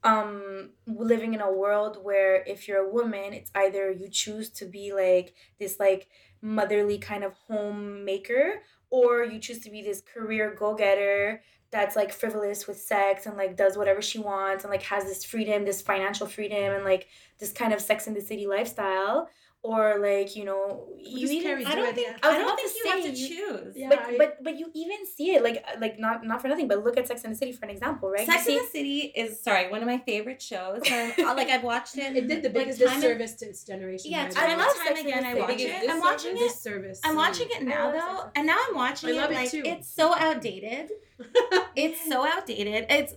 [0.03, 4.65] um living in a world where if you're a woman, it's either you choose to
[4.65, 6.07] be like this like
[6.41, 12.11] motherly kind of homemaker, or you choose to be this career go getter that's like
[12.11, 15.81] frivolous with sex and like does whatever she wants and like has this freedom, this
[15.81, 17.07] financial freedom and like
[17.39, 19.29] this kind of sex in the city lifestyle.
[19.71, 20.63] Or like, you know,
[20.99, 22.17] you just even carries I don't good, think yeah.
[22.29, 23.73] I I don't think you have to choose.
[23.75, 26.67] Yeah, but I- but but you even see it like like not not for nothing,
[26.67, 28.27] but look at Sex and the City for an example, right?
[28.27, 30.81] Sex you in the City is sorry one of my favorite shows.
[30.91, 32.15] Um, like I've watched it.
[32.19, 34.11] it did the like, biggest time disservice to its generation.
[34.11, 34.51] Yeah, by time way.
[34.53, 35.41] and love time Sex and again the I City.
[35.41, 35.73] watch Biggest it.
[35.75, 36.39] I'm Disservice- watching it.
[36.49, 36.99] disservice.
[37.03, 39.31] I'm watching it now love Sex though, and and now I'm watching I it love
[39.31, 39.63] it like too.
[39.65, 40.91] it's so outdated.
[41.75, 42.85] It's so outdated.
[42.89, 43.13] It's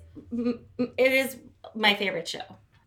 [1.05, 1.37] it is
[1.75, 2.41] my favorite show.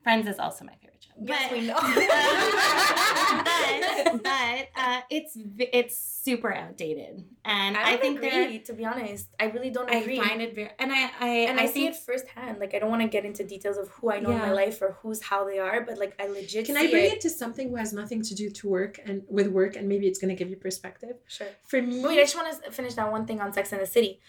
[0.03, 0.80] Friends is also my favorite show.
[1.23, 1.75] Yes, but, we know.
[4.13, 8.59] but but uh, it's it's super outdated, and I, I, don't think agree, there.
[8.65, 9.27] to be honest.
[9.39, 9.97] I really don't agree.
[9.97, 10.19] I agree.
[10.19, 12.59] find it very, and I I and I, I see think it firsthand.
[12.59, 14.81] Like I don't want to get into details of who I know in my life
[14.81, 17.13] or who's how they are, but like I legit Can see I bring it.
[17.13, 20.07] it to something who has nothing to do to work and with work, and maybe
[20.07, 21.17] it's going to give you perspective?
[21.27, 21.47] Sure.
[21.67, 23.85] For me, Wait, I just want to finish that one thing on Sex and the
[23.85, 24.19] City.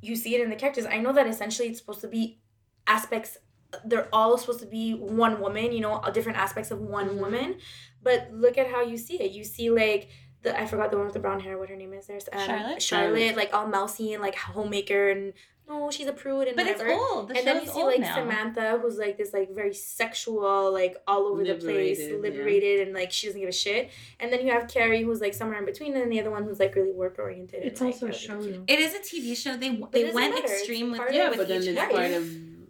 [0.00, 0.84] You see it in the characters.
[0.84, 2.40] I know that essentially it's supposed to be
[2.86, 3.38] aspects.
[3.84, 5.72] They're all supposed to be one woman.
[5.72, 7.18] You know, different aspects of one Mhm.
[7.20, 7.56] woman.
[8.02, 9.32] But look at how you see it.
[9.32, 10.08] You see like.
[10.42, 11.56] The, I forgot the one with the brown hair.
[11.56, 12.06] What her name is?
[12.06, 12.82] There's um, Charlotte?
[12.82, 13.36] Charlotte, Charlotte.
[13.36, 15.32] like all mousy and like homemaker, and
[15.66, 17.00] no, she's a prude and but it's whatever.
[17.00, 17.28] old.
[17.28, 18.14] The and then you see like now.
[18.16, 22.84] Samantha, who's like this like very sexual, like all over the place, Liberated, yeah.
[22.84, 23.88] and like she doesn't give a shit.
[24.20, 26.44] And then you have Carrie, who's like somewhere in between, and then the other one
[26.44, 27.62] who's like really work oriented.
[27.64, 28.38] it's and, also a show.
[28.42, 28.64] though.
[28.68, 29.56] It is a TV show.
[29.56, 30.44] They they went matter.
[30.44, 32.28] It's extreme with part Yeah, with but then it's part of.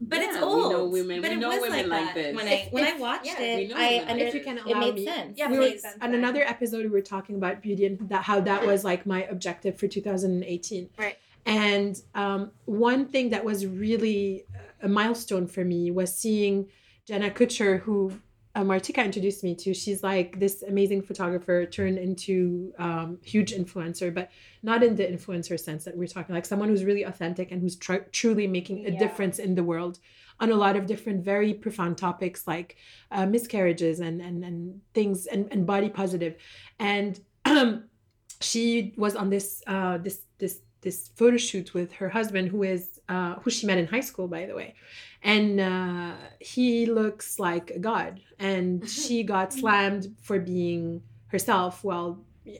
[0.09, 0.69] But it's old.
[0.69, 1.21] We know women.
[1.23, 2.15] But we it know was women like, that.
[2.15, 2.37] this.
[2.37, 3.41] When I when if- I watched yeah.
[3.41, 5.05] it, We know I under, If you can it made me.
[5.05, 5.39] sense.
[5.39, 5.85] Yeah, we were, please.
[6.01, 9.23] on another episode we were talking about beauty and that how that was like my
[9.25, 11.17] objective for 2018 Right.
[11.47, 14.45] and um, one thing that was really
[14.83, 16.69] a milestone for me was seeing
[17.07, 18.13] jenna kutcher who
[18.55, 24.13] uh, martika introduced me to she's like this amazing photographer turned into um, huge influencer
[24.15, 24.31] but
[24.63, 27.77] not in the influencer sense that we're talking like someone who's really authentic and who's
[27.77, 28.99] tr- truly making a Yeah.
[28.99, 29.99] difference in the world
[30.41, 32.77] on a lot of different very profound topics like
[33.11, 36.35] uh, miscarriages and and and things and, and body positive
[36.79, 37.21] and
[38.41, 42.83] she was on this uh this this this photo shoot with her husband who is
[43.09, 44.75] uh who she met in high school by the way
[45.23, 52.11] and uh he looks like a god and she got slammed for being herself while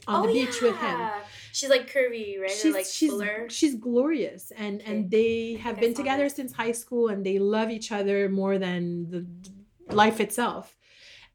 [0.09, 1.23] on the beach with him Oh.
[1.53, 2.51] She's like curvy, right?
[2.51, 3.47] or she's like she's fuller.
[3.49, 6.35] she's glorious and and they have been together this.
[6.39, 9.21] since high school and they love each other more than the
[9.95, 10.77] life itself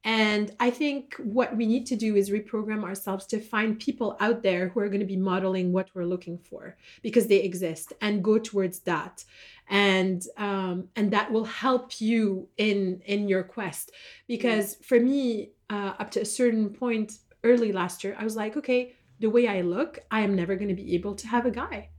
[0.03, 4.41] and i think what we need to do is reprogram ourselves to find people out
[4.43, 8.23] there who are going to be modeling what we're looking for because they exist and
[8.23, 9.25] go towards that
[9.69, 13.91] and um, and that will help you in in your quest
[14.27, 18.55] because for me uh, up to a certain point early last year i was like
[18.55, 21.51] okay the way I look, I am never going to be able to have a
[21.51, 21.89] guy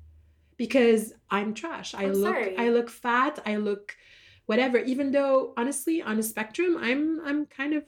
[0.56, 1.94] because I'm trash.
[1.94, 2.58] I I'm look sorry.
[2.58, 3.94] I look fat, I look
[4.46, 7.84] whatever even though honestly on a spectrum I'm I'm kind of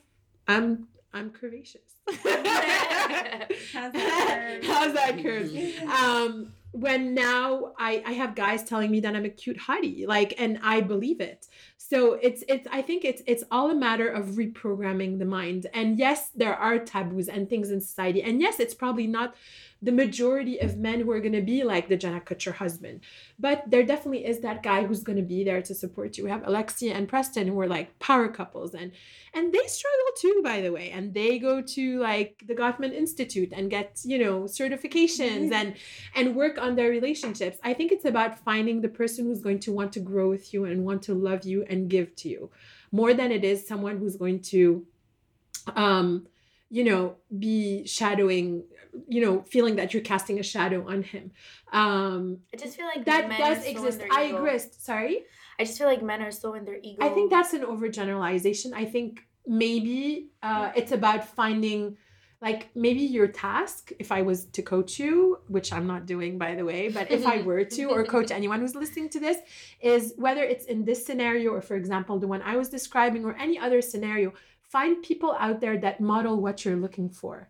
[0.47, 1.77] I'm I'm curvaceous.
[2.07, 4.65] How's that curve?
[4.65, 5.55] How's that curve?
[5.89, 10.33] um when now I, I have guys telling me that I'm a cute hottie, like,
[10.39, 11.47] and I believe it.
[11.77, 15.67] So it's it's I think it's it's all a matter of reprogramming the mind.
[15.73, 18.23] And yes, there are taboos and things in society.
[18.23, 19.35] And yes, it's probably not
[19.83, 23.01] the majority of men who are going to be like the Jenna Kutcher husband,
[23.37, 26.23] but there definitely is that guy who's going to be there to support you.
[26.23, 28.93] We have Alexia and Preston who are like power couples, and
[29.33, 30.91] and they struggle too, by the way.
[30.91, 35.75] And they go to like the Gottman Institute and get you know certifications and
[36.15, 37.57] and work on their relationships.
[37.63, 40.63] I think it's about finding the person who's going to want to grow with you
[40.63, 42.49] and want to love you and give to you
[42.93, 44.85] more than it is someone who's going to
[45.75, 46.27] um
[46.75, 47.15] you know
[47.45, 48.63] be shadowing
[49.07, 51.31] you know feeling that you're casting a shadow on him.
[51.71, 54.01] Um I just feel like that men does are so in exist.
[54.11, 55.15] i agree sorry?
[55.59, 57.05] I just feel like men are so in their ego.
[57.05, 58.73] I think that's an overgeneralization.
[58.73, 61.97] I think maybe uh, it's about finding,
[62.41, 66.55] like, maybe your task, if I was to coach you, which I'm not doing, by
[66.55, 69.37] the way, but if I were to, or coach anyone who's listening to this,
[69.79, 73.35] is whether it's in this scenario or, for example, the one I was describing or
[73.35, 74.33] any other scenario,
[74.73, 77.47] find people out there that model what you're looking for.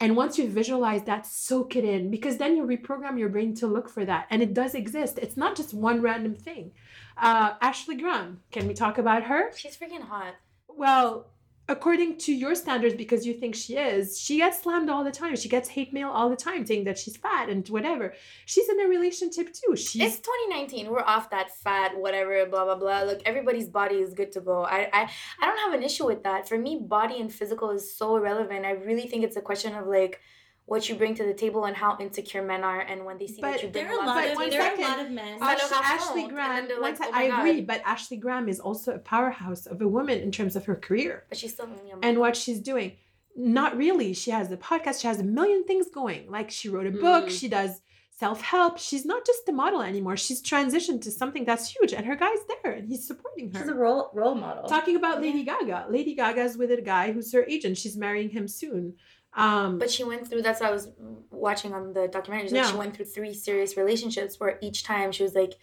[0.00, 3.66] And once you visualize that, soak it in because then you reprogram your brain to
[3.66, 4.26] look for that.
[4.28, 5.18] And it does exist.
[5.18, 6.72] It's not just one random thing.
[7.16, 9.50] Uh, Ashley Graham, can we talk about her?
[9.56, 10.34] she's freaking hot.
[10.68, 11.30] Well,
[11.68, 15.36] according to your standards, because you think she is, she gets slammed all the time.
[15.36, 18.14] She gets hate mail all the time saying that she's fat and whatever.
[18.46, 19.76] She's in a relationship too.
[19.76, 20.90] She's It's 2019.
[20.90, 23.02] We're off that fat, whatever, blah blah blah.
[23.02, 24.64] Look, everybody's body is good to go.
[24.64, 25.10] I, I
[25.40, 26.48] I don't have an issue with that.
[26.48, 28.64] For me, body and physical is so irrelevant.
[28.64, 30.20] I really think it's a question of like
[30.68, 33.40] what you bring to the table and how insecure men are, and when they see
[33.40, 34.74] But that you bring There are a a lot lot But of one there are
[34.76, 35.38] a lot of men.
[35.42, 36.28] Ash- Ashley.
[36.28, 36.50] Graham.
[36.50, 38.94] And then they're one like, sec- "Oh my I agree, but Ashley Graham is also
[38.94, 42.00] a powerhouse of a woman in terms of her career but she's still young.
[42.02, 42.92] and what she's doing.
[43.34, 44.12] Not really.
[44.14, 45.00] She has the podcast.
[45.00, 46.30] She has a million things going.
[46.30, 47.26] Like she wrote a book.
[47.26, 47.38] Mm.
[47.40, 47.80] She does
[48.18, 48.78] self help.
[48.78, 50.16] She's not just a model anymore.
[50.16, 53.60] She's transitioned to something that's huge, and her guy's there, and he's supporting her.
[53.60, 54.64] She's a role role model.
[54.68, 55.86] Talking about Lady Gaga.
[55.88, 57.78] Lady Gaga's with a guy who's her agent.
[57.78, 58.94] She's marrying him soon.
[59.34, 60.42] Um, But she went through.
[60.42, 60.88] That's what I was
[61.30, 62.48] watching on the documentary.
[62.50, 62.70] Like Yeah.
[62.70, 65.54] She went through three serious relationships where each time she was like,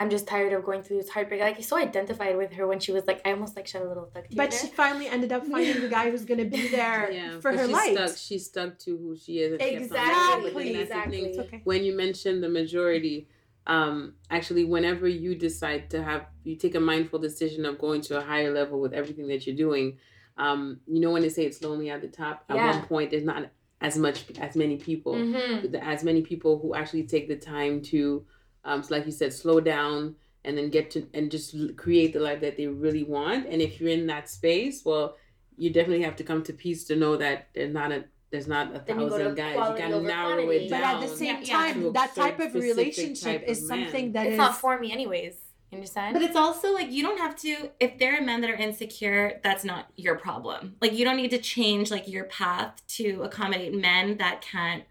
[0.00, 1.40] I'm just tired of going through this heartbreak.
[1.40, 3.88] Like I so identified with her when she was like, I almost like shed a
[3.88, 4.60] little thug tear But there.
[4.60, 7.72] she finally ended up finding the guy who's gonna be there Yeah, for her she's
[7.72, 7.94] light.
[7.96, 9.52] Stuck, she's stuck to who she is.
[9.54, 11.18] and Exactly, going, but then that's the exactly.
[11.24, 11.60] It's okay.
[11.64, 13.28] when you mentioned the majority
[13.66, 18.16] um actually whenever you decide to have you take a mindful decision of going to
[18.16, 19.98] a higher level with everything that you're doing
[20.38, 22.78] um you know when they say it's lonely at the top at Yeah.
[22.78, 25.74] one point there's not as much as many people Mhm.
[25.82, 28.24] as many people who actually take the time to
[28.64, 30.14] um so like you said slow down
[30.44, 33.80] and then get to and just create the life that they really want and if
[33.80, 35.16] you're in that space well
[35.56, 38.66] you definitely have to come to peace to know that there's not a there's not
[38.76, 40.64] a Then you go thousand guys you quality can over narrow quantity.
[40.66, 41.56] it But at the same Yeah, yeah.
[41.72, 44.12] time, To a that type of relationship type is of something man.
[44.12, 45.34] that it's is not for me anyways.
[45.70, 46.14] You understand?
[46.14, 49.40] But it's also like you don't have to if there are men that are insecure,
[49.42, 50.76] that's not your problem.
[50.80, 54.84] Like you don't need to change like your path to accommodate men that can't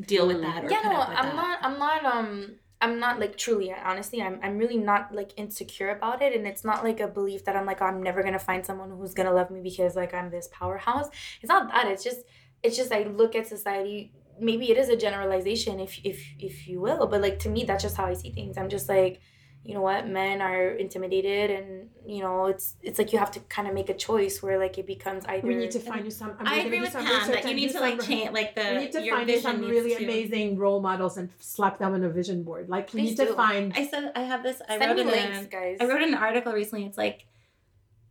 [0.00, 0.42] deal with Mm.
[0.42, 1.34] that or yeah, put no, up with I'm that.
[1.36, 1.58] not.
[1.62, 2.04] I'm not.
[2.04, 3.72] Um, I'm not like truly.
[3.72, 4.38] Honestly, I'm.
[4.42, 7.64] I'm really not like insecure about it, and it's not like a belief that I'm
[7.64, 11.08] like I'm never gonna find someone who's gonna love me because like I'm this powerhouse.
[11.40, 11.86] It's not that.
[11.86, 12.20] It's just.
[12.62, 14.12] It's just I look at society.
[14.40, 17.82] Maybe it is a generalization, if if if you will, but like to me, that's
[17.82, 18.58] just how I see things.
[18.58, 19.20] I'm just like,
[19.64, 23.40] you know what, men are intimidated, and you know, it's it's like you have to
[23.40, 25.46] kind of make a choice where like it becomes either.
[25.46, 26.32] we need to find you some.
[26.38, 28.54] I'm I gonna agree do with some Pam that you need to like change like
[28.54, 31.78] the We need to your find you some really to- amazing role models and slap
[31.78, 32.68] them on a vision board.
[32.68, 33.72] Like you Please need to find.
[33.74, 35.78] I said I have this I Send wrote links, a, guys.
[35.80, 36.84] I wrote an article recently.
[36.84, 37.24] It's like,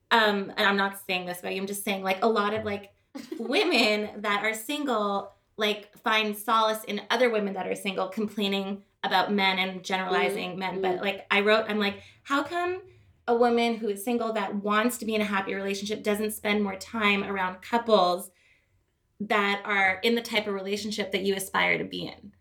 [0.09, 1.51] um, and I'm not saying this but.
[1.51, 2.93] I'm just saying like a lot of like
[3.39, 9.31] women that are single like find solace in other women that are single complaining about
[9.31, 10.77] men and generalizing mm, men.
[10.77, 10.81] Mm.
[10.81, 12.81] But like I wrote, I'm like, how come
[13.27, 16.63] a woman who is single that wants to be in a happy relationship doesn't spend
[16.63, 18.31] more time around couples
[19.19, 22.33] that are in the type of relationship that you aspire to be in?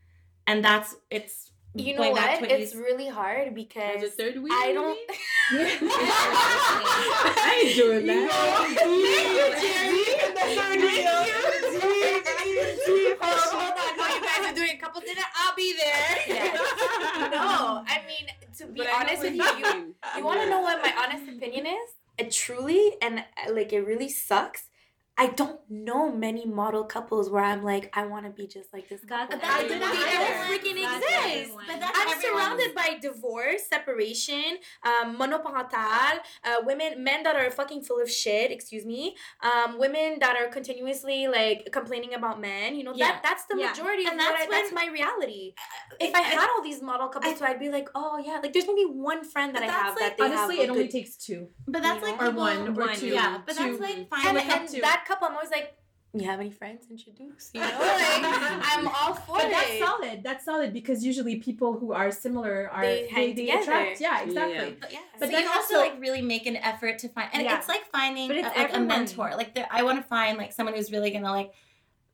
[0.46, 2.48] And that's it's you know going back what?
[2.48, 4.88] to you It's really hard because As a third wheel, I you don't.
[4.88, 5.06] mean?
[7.44, 8.28] I ain't doing
[11.14, 12.28] Oh,
[13.20, 13.96] hold on.
[13.96, 15.22] No, you guys are doing a couple dinner.
[15.36, 16.18] I'll be there.
[17.30, 18.28] no, I mean
[18.58, 21.66] to be But honest with you, you you, want to know what my honest opinion
[21.66, 21.90] is?
[22.18, 24.68] It truly and like it really sucks.
[25.18, 28.88] I don't know many model couples where I'm like, I want to be just like
[28.88, 29.36] this couple.
[29.36, 29.80] that, I everyone.
[29.80, 31.02] don't think That's that freaking everyone.
[31.02, 31.56] exists.
[31.68, 32.40] But that's I'm everyone.
[32.40, 38.50] surrounded by divorce, separation, um, monoparental, uh, women, men that are fucking full of shit.
[38.50, 39.14] Excuse me.
[39.42, 42.74] Um, women that are continuously like complaining about men.
[42.74, 43.12] You know Yeah.
[43.12, 43.68] that that's the Yeah.
[43.68, 45.54] majority And of what that's I, that's my reality.
[46.00, 48.40] If It- I it- had all these model couples, so I'd be like, oh yeah,
[48.42, 50.64] like there's maybe one friend that I that's have like- that they Honestly, have.
[50.64, 51.48] it a only good- takes two.
[51.68, 52.28] But that's You like know?
[52.28, 53.08] Or one, or one, two.
[53.08, 53.62] Yeah, but Two.
[53.76, 54.26] that's like fine.
[54.28, 55.76] and, like, up and to- that couple, I'm always like,
[56.14, 56.84] you have any friends?
[56.90, 57.50] Introduce.
[57.54, 59.50] You know, like I'm all for But it.
[59.52, 60.22] that's solid.
[60.22, 63.62] That's solid because usually people who are similar are They hang together.
[63.62, 63.98] attract.
[64.00, 64.54] Yeah, exactly.
[64.56, 64.70] Yeah.
[64.78, 67.08] But yeah, But so then you have to also- like really make an effort to
[67.08, 67.56] find, and Yeah.
[67.58, 69.32] it's like finding But a, it's like a mentor.
[69.36, 71.52] Like there, I want to find like someone who's really gonna like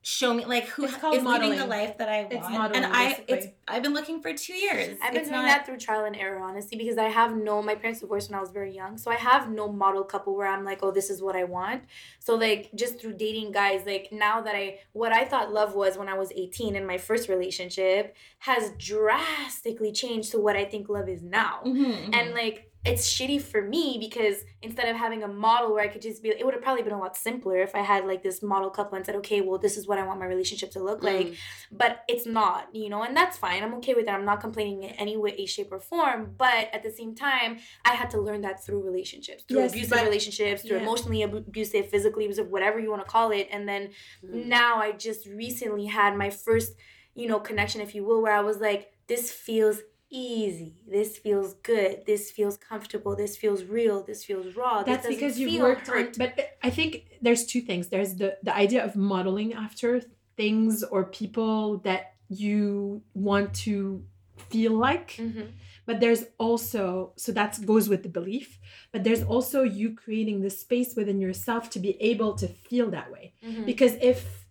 [0.09, 2.53] show me like who It's is living the life that I It's want.
[2.53, 3.33] modeling, and I, basically.
[3.37, 4.97] it's I've been looking for two years.
[5.03, 7.61] I've been it's doing not, that through trial and error, honestly, because I have no.
[7.61, 10.47] My parents divorced when I was very young, so I have no model couple where
[10.47, 11.83] I'm like, oh, this is what I want.
[12.19, 15.97] So like, just through dating guys, like now that I, what I thought love was
[15.97, 20.89] when I was 18 in my first relationship, has drastically changed to what I think
[20.89, 21.61] love is now.
[21.65, 22.15] Mhm, mhm.
[22.15, 26.01] And like, it's shitty for me because instead of having a model where I could
[26.01, 28.41] just be, it would have probably been a lot simpler if I had like this
[28.41, 31.03] model couple and said, okay, well, this is what I want my relationship to look
[31.03, 31.35] like Mm.
[31.73, 33.63] but it's not, you know, and that's fine.
[33.63, 34.15] I'm okay with that.
[34.15, 36.35] I'm not complaining in any way, shape, or form.
[36.37, 39.89] But at the same time, I had to learn that through relationships, through Yes, abusive
[39.91, 40.83] but- relationships, through yeah.
[40.83, 43.49] emotionally abusive, physically abusive, whatever you want to call it.
[43.51, 43.89] And then
[44.25, 44.45] Mm.
[44.45, 46.73] now I just recently had my first,
[47.13, 49.79] you know, connection, if you will, where I was like, this feels
[50.09, 50.75] easy.
[50.87, 52.03] This feels good.
[52.05, 53.15] This feels comfortable.
[53.15, 54.03] This feels real.
[54.03, 54.83] This feels raw.
[54.83, 55.95] That's because you've worked on.
[55.95, 56.17] hurt.
[56.17, 56.91] But I think
[57.21, 57.89] there's two things.
[57.89, 60.01] There's the the idea of modeling after
[60.37, 64.03] things or people that you want to
[64.49, 65.11] feel like.
[65.17, 65.51] Mhm.
[65.85, 68.59] But there's also so that goes with the belief.
[68.91, 73.11] But there's also you creating the space within yourself to be able to feel that
[73.11, 73.33] way.
[73.43, 73.65] Mhm.
[73.65, 74.45] Because if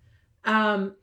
[0.45, 0.95] um,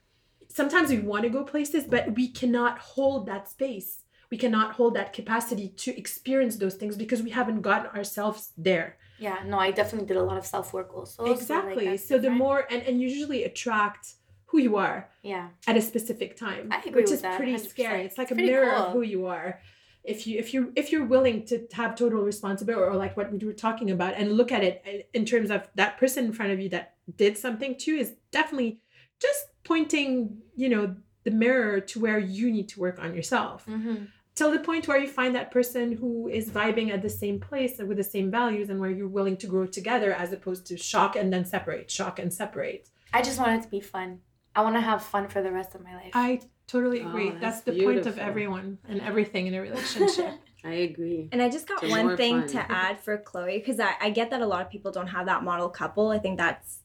[0.47, 4.01] sometimes we want to go places, but we cannot hold that space.
[4.35, 8.97] We cannot hold that capacity to experience those things because we haven't gotten ourselves there.
[9.17, 11.23] Yeah, no, I definitely did a lot of self work also.
[11.23, 11.95] so, like, exactly.
[11.95, 12.37] So, the different.
[12.37, 14.03] more and, and usually attract
[14.47, 15.45] who you are Yeah.
[15.67, 17.69] at a specific time, which is that, pretty 100%.
[17.69, 18.01] scary.
[18.07, 18.83] It's like It's a mirror cool.
[18.87, 19.61] of who you are.
[20.03, 23.37] If you if you if you're willing to have total responsibility or like what we
[23.49, 26.59] were talking about and look at it in terms of that person in front of
[26.59, 26.85] you that
[27.23, 28.71] did something to is definitely
[29.25, 30.09] just pointing,
[30.57, 30.85] you know,
[31.23, 33.65] the mirror to where you need to work on yourself.
[33.65, 33.95] Mm-hmm.
[34.35, 37.77] Till the point where you find that person who is vibing at the same place
[37.79, 41.15] with the same values and where you're willing to grow together as opposed to shock
[41.15, 42.89] and then separate, shock and separate.
[43.13, 44.19] I just want it to be fun.
[44.55, 46.11] I want to have fun for the rest of my life.
[46.13, 47.29] I totally Oh, agree.
[47.31, 50.33] that's that's, the point of everyone and everything in a relationship.
[50.65, 51.29] I agree.
[51.31, 52.49] And I just got So one thing fun.
[52.49, 55.27] to add for Chloe because I, I get that a lot of people don't have
[55.27, 56.09] that model couple.
[56.09, 56.79] I think that's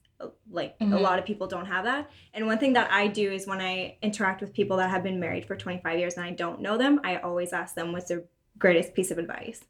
[0.49, 1.01] like a Mhm.
[1.01, 2.09] lot of people don't have that.
[2.33, 5.19] And one thing that I do is when I interact with people that have been
[5.19, 8.23] married for 25 years and I don't know them, I always ask them what's their
[8.57, 9.61] greatest piece of advice.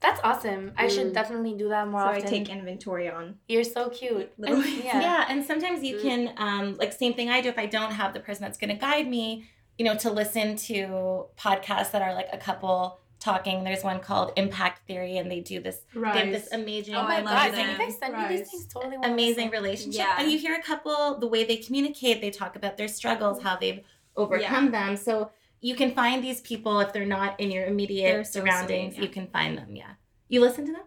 [0.00, 0.72] That's awesome.
[0.78, 1.14] I should Mm.
[1.14, 4.32] definitely do that more so I take inventory on You're so cute.
[4.42, 5.00] And- yeah.
[5.00, 5.24] yeah.
[5.28, 6.02] and sometimes you Mm.
[6.02, 8.70] can um like same thing i do if i don't have the person that's going
[8.70, 9.44] to guide me
[9.78, 14.32] you know to listen to podcasts that are like a couple talking there's one called
[14.36, 17.52] impact theory and they do this they have this amazing Oh my I love god,
[17.52, 17.70] them.
[17.70, 18.66] you guys send me these things?
[18.66, 20.16] Totally wanna amazing relationship Yeah.
[20.18, 23.56] and you hear a couple the way they communicate they talk about their struggles how
[23.56, 23.80] they've
[24.16, 28.40] overcome them so you can find these people if they're not in your immediate so
[28.40, 29.90] surroundings sweet, you can find them yeah
[30.28, 30.82] you listen to them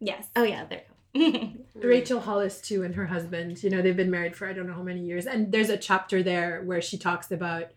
[0.00, 0.28] Yes.
[0.36, 0.82] oh yeah there
[1.14, 1.50] you go
[1.88, 4.74] Rachel Hollis too and her husband, you know, they've been married for I don't know
[4.74, 5.26] how many years.
[5.26, 7.68] And there's a chapter there where she talks about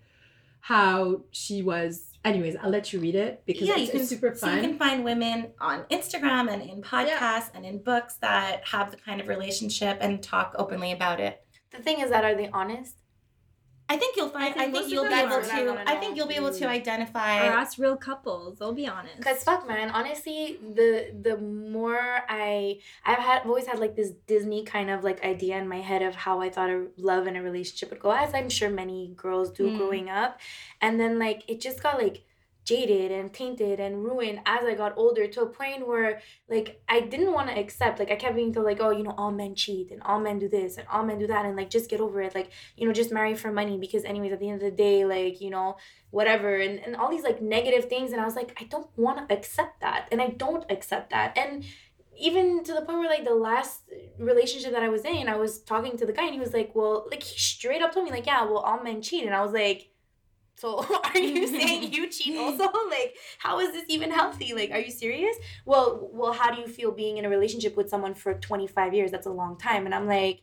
[0.60, 4.10] how she was anyways, I'll let you read it because yeah, it's, you can, it's
[4.10, 8.68] super So you can find women on Instagram and in podcasts and in books that
[8.68, 11.44] have the kind of relationship and talk openly about it.
[11.72, 12.98] The thing is that are they honest?
[13.92, 14.56] I think you'll find.
[14.56, 15.42] I I think think, you'll be able are.
[15.42, 15.92] That's I to.
[15.92, 17.20] I think you'll be able to identify.
[17.40, 17.62] or identify.
[17.62, 18.58] ask real couples.
[18.58, 19.20] They'll be honest.
[19.22, 19.90] Cause fuck, man.
[19.90, 25.04] Honestly, the the more I I've had I've always had like this Disney kind of
[25.04, 28.00] like idea in my head of how I thought a love and a relationship would
[28.00, 29.78] go, as I'm sure many girls do Mm.
[29.78, 30.40] growing up,
[30.82, 32.24] and then like it just got like
[32.72, 37.02] jaded and tainted and ruined as I got older to a point where like I
[37.02, 39.56] didn't want to accept like I kept being told like oh you know all men
[39.56, 42.00] cheat and all men do this and all men do that and like just get
[42.00, 44.70] over it like you know just marry for money because anyways at the end of
[44.70, 45.78] the day like you know
[46.12, 49.18] whatever and, and all these like negative things and i was like i don't want
[49.18, 51.64] to accept that and i don't accept that and
[52.18, 53.84] even to the point where like the last
[54.20, 56.72] relationship that i was in i was talking to the guy and he was like
[56.76, 59.42] well like he straight up told me like yeah well all men cheat and i
[59.42, 59.91] was like
[60.62, 60.70] so
[61.10, 64.92] are you saying you cheat also like how is this even healthy like are you
[64.92, 65.36] serious
[65.66, 69.10] well well how do you feel being in a relationship with someone for 25 years
[69.12, 70.42] that's a long time and i'm like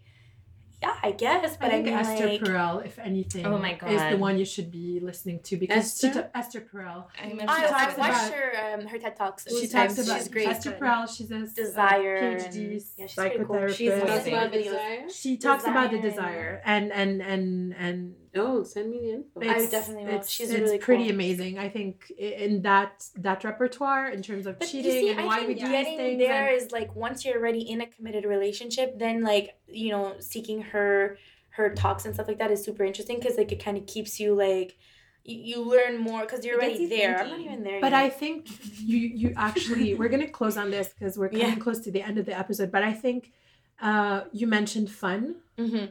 [0.82, 3.74] yeah i guess but I i, think mean Esther like Perel, if anything, Oh my
[3.74, 3.90] God.
[3.90, 6.22] is the one you should be listening to because she Esther?
[6.22, 7.00] ta- Esther Perel.
[7.20, 9.40] I'm She I, talks I've watched about- her um, her TED talks.
[9.48, 10.46] She she's, talks she's about great.
[10.46, 11.08] Esther Perel.
[11.16, 12.54] She's a Desire PhD and-
[12.96, 13.56] yeah, she's pretty cool.
[13.56, 13.76] psychotherapist.
[13.76, 14.32] She's Talk amazing.
[14.34, 14.64] about Videos.
[14.64, 15.10] desire.
[15.20, 16.10] She talks about the Desire.
[16.10, 19.40] desire and and and and Oh, send me the info.
[19.42, 20.14] I it's, definitely will.
[20.16, 21.14] It's, She's it's really pretty cool.
[21.14, 21.58] amazing.
[21.58, 25.40] I think in that that repertoire in terms of But cheating see, and I why
[25.46, 26.18] we do these getting things.
[26.20, 30.14] there and- is like once you're already in a committed relationship, then like you know
[30.20, 31.18] seeking her
[31.50, 34.20] her talks and stuff like that is super interesting because like it kind of keeps
[34.20, 34.76] you like
[35.24, 37.18] you, you learn more because you're already you there.
[37.20, 37.80] I'm not even there.
[37.80, 38.00] but yet.
[38.04, 38.46] I think
[38.80, 41.54] you you actually we're gonna close on this because we're coming Yeah.
[41.56, 42.70] close to the end of the episode.
[42.70, 43.32] But I think
[43.80, 45.90] uh, you mentioned fun Mhm.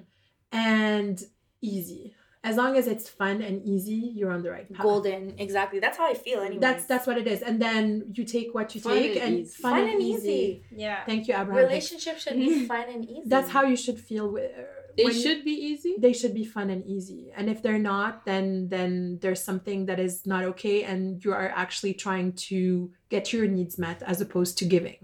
[0.51, 1.23] and
[1.61, 2.13] easy.
[2.49, 4.83] As long as it's fun and easy, you're on the right path.
[4.87, 5.79] golden exactly.
[5.85, 6.39] That's how I feel.
[6.47, 7.39] Anyway, That's that's what it is.
[7.47, 7.81] And then
[8.15, 9.61] you take what you Fun take and and, easy.
[9.67, 10.41] fun, and, easy.
[10.85, 10.99] yeah.
[11.11, 11.63] Thank you, Abraham.
[11.67, 13.29] Relationship should be fun and easy.
[13.33, 14.51] That's how you should feel with.
[14.57, 14.63] Uh,
[14.97, 15.93] they should be easy.
[16.05, 19.99] they should be fun and easy and if they're not then then there's something that
[20.07, 24.57] is not okay and you are actually trying to get your needs met as opposed
[24.57, 24.97] to giving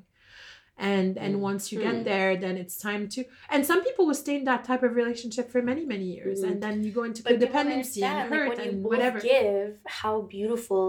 [0.92, 1.40] and and Mm.
[1.50, 1.86] once you Mm.
[1.88, 3.20] get there then it's time to
[3.54, 6.48] and some people will stay in that type of relationship for many many years Mhm.
[6.50, 9.20] and then you go into But people codependency and understand, like, hurt and both whatever
[9.32, 9.70] give,
[10.02, 10.86] how beautiful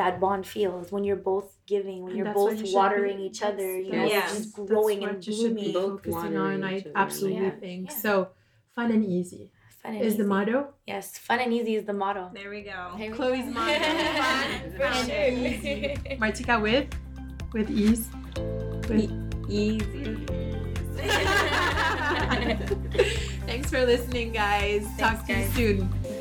[0.00, 3.40] that bond feels when you're both giving, when And you're both you watering be- each
[3.50, 4.18] other, that's- you know, Yeah.
[4.24, 5.80] it's just that's growing what and you should be blooming.
[5.80, 7.64] Both focusing on i absolutely yeah.
[7.64, 7.96] think Yeah.
[8.06, 8.12] so
[8.76, 9.44] fun and easy
[9.82, 10.58] Fun and is the motto
[10.92, 12.24] Yes, fun and easy is the motto.
[12.38, 12.80] There we go.
[12.98, 13.50] There we Chloe's go.
[13.58, 13.82] motto.
[14.24, 15.78] Fun for And easy.
[16.22, 16.88] martika with
[17.56, 18.04] with ease
[18.90, 20.16] with Easy.
[23.46, 24.86] Thanks for listening, guys.
[24.98, 25.58] Talk to guys.
[25.58, 26.19] you soon.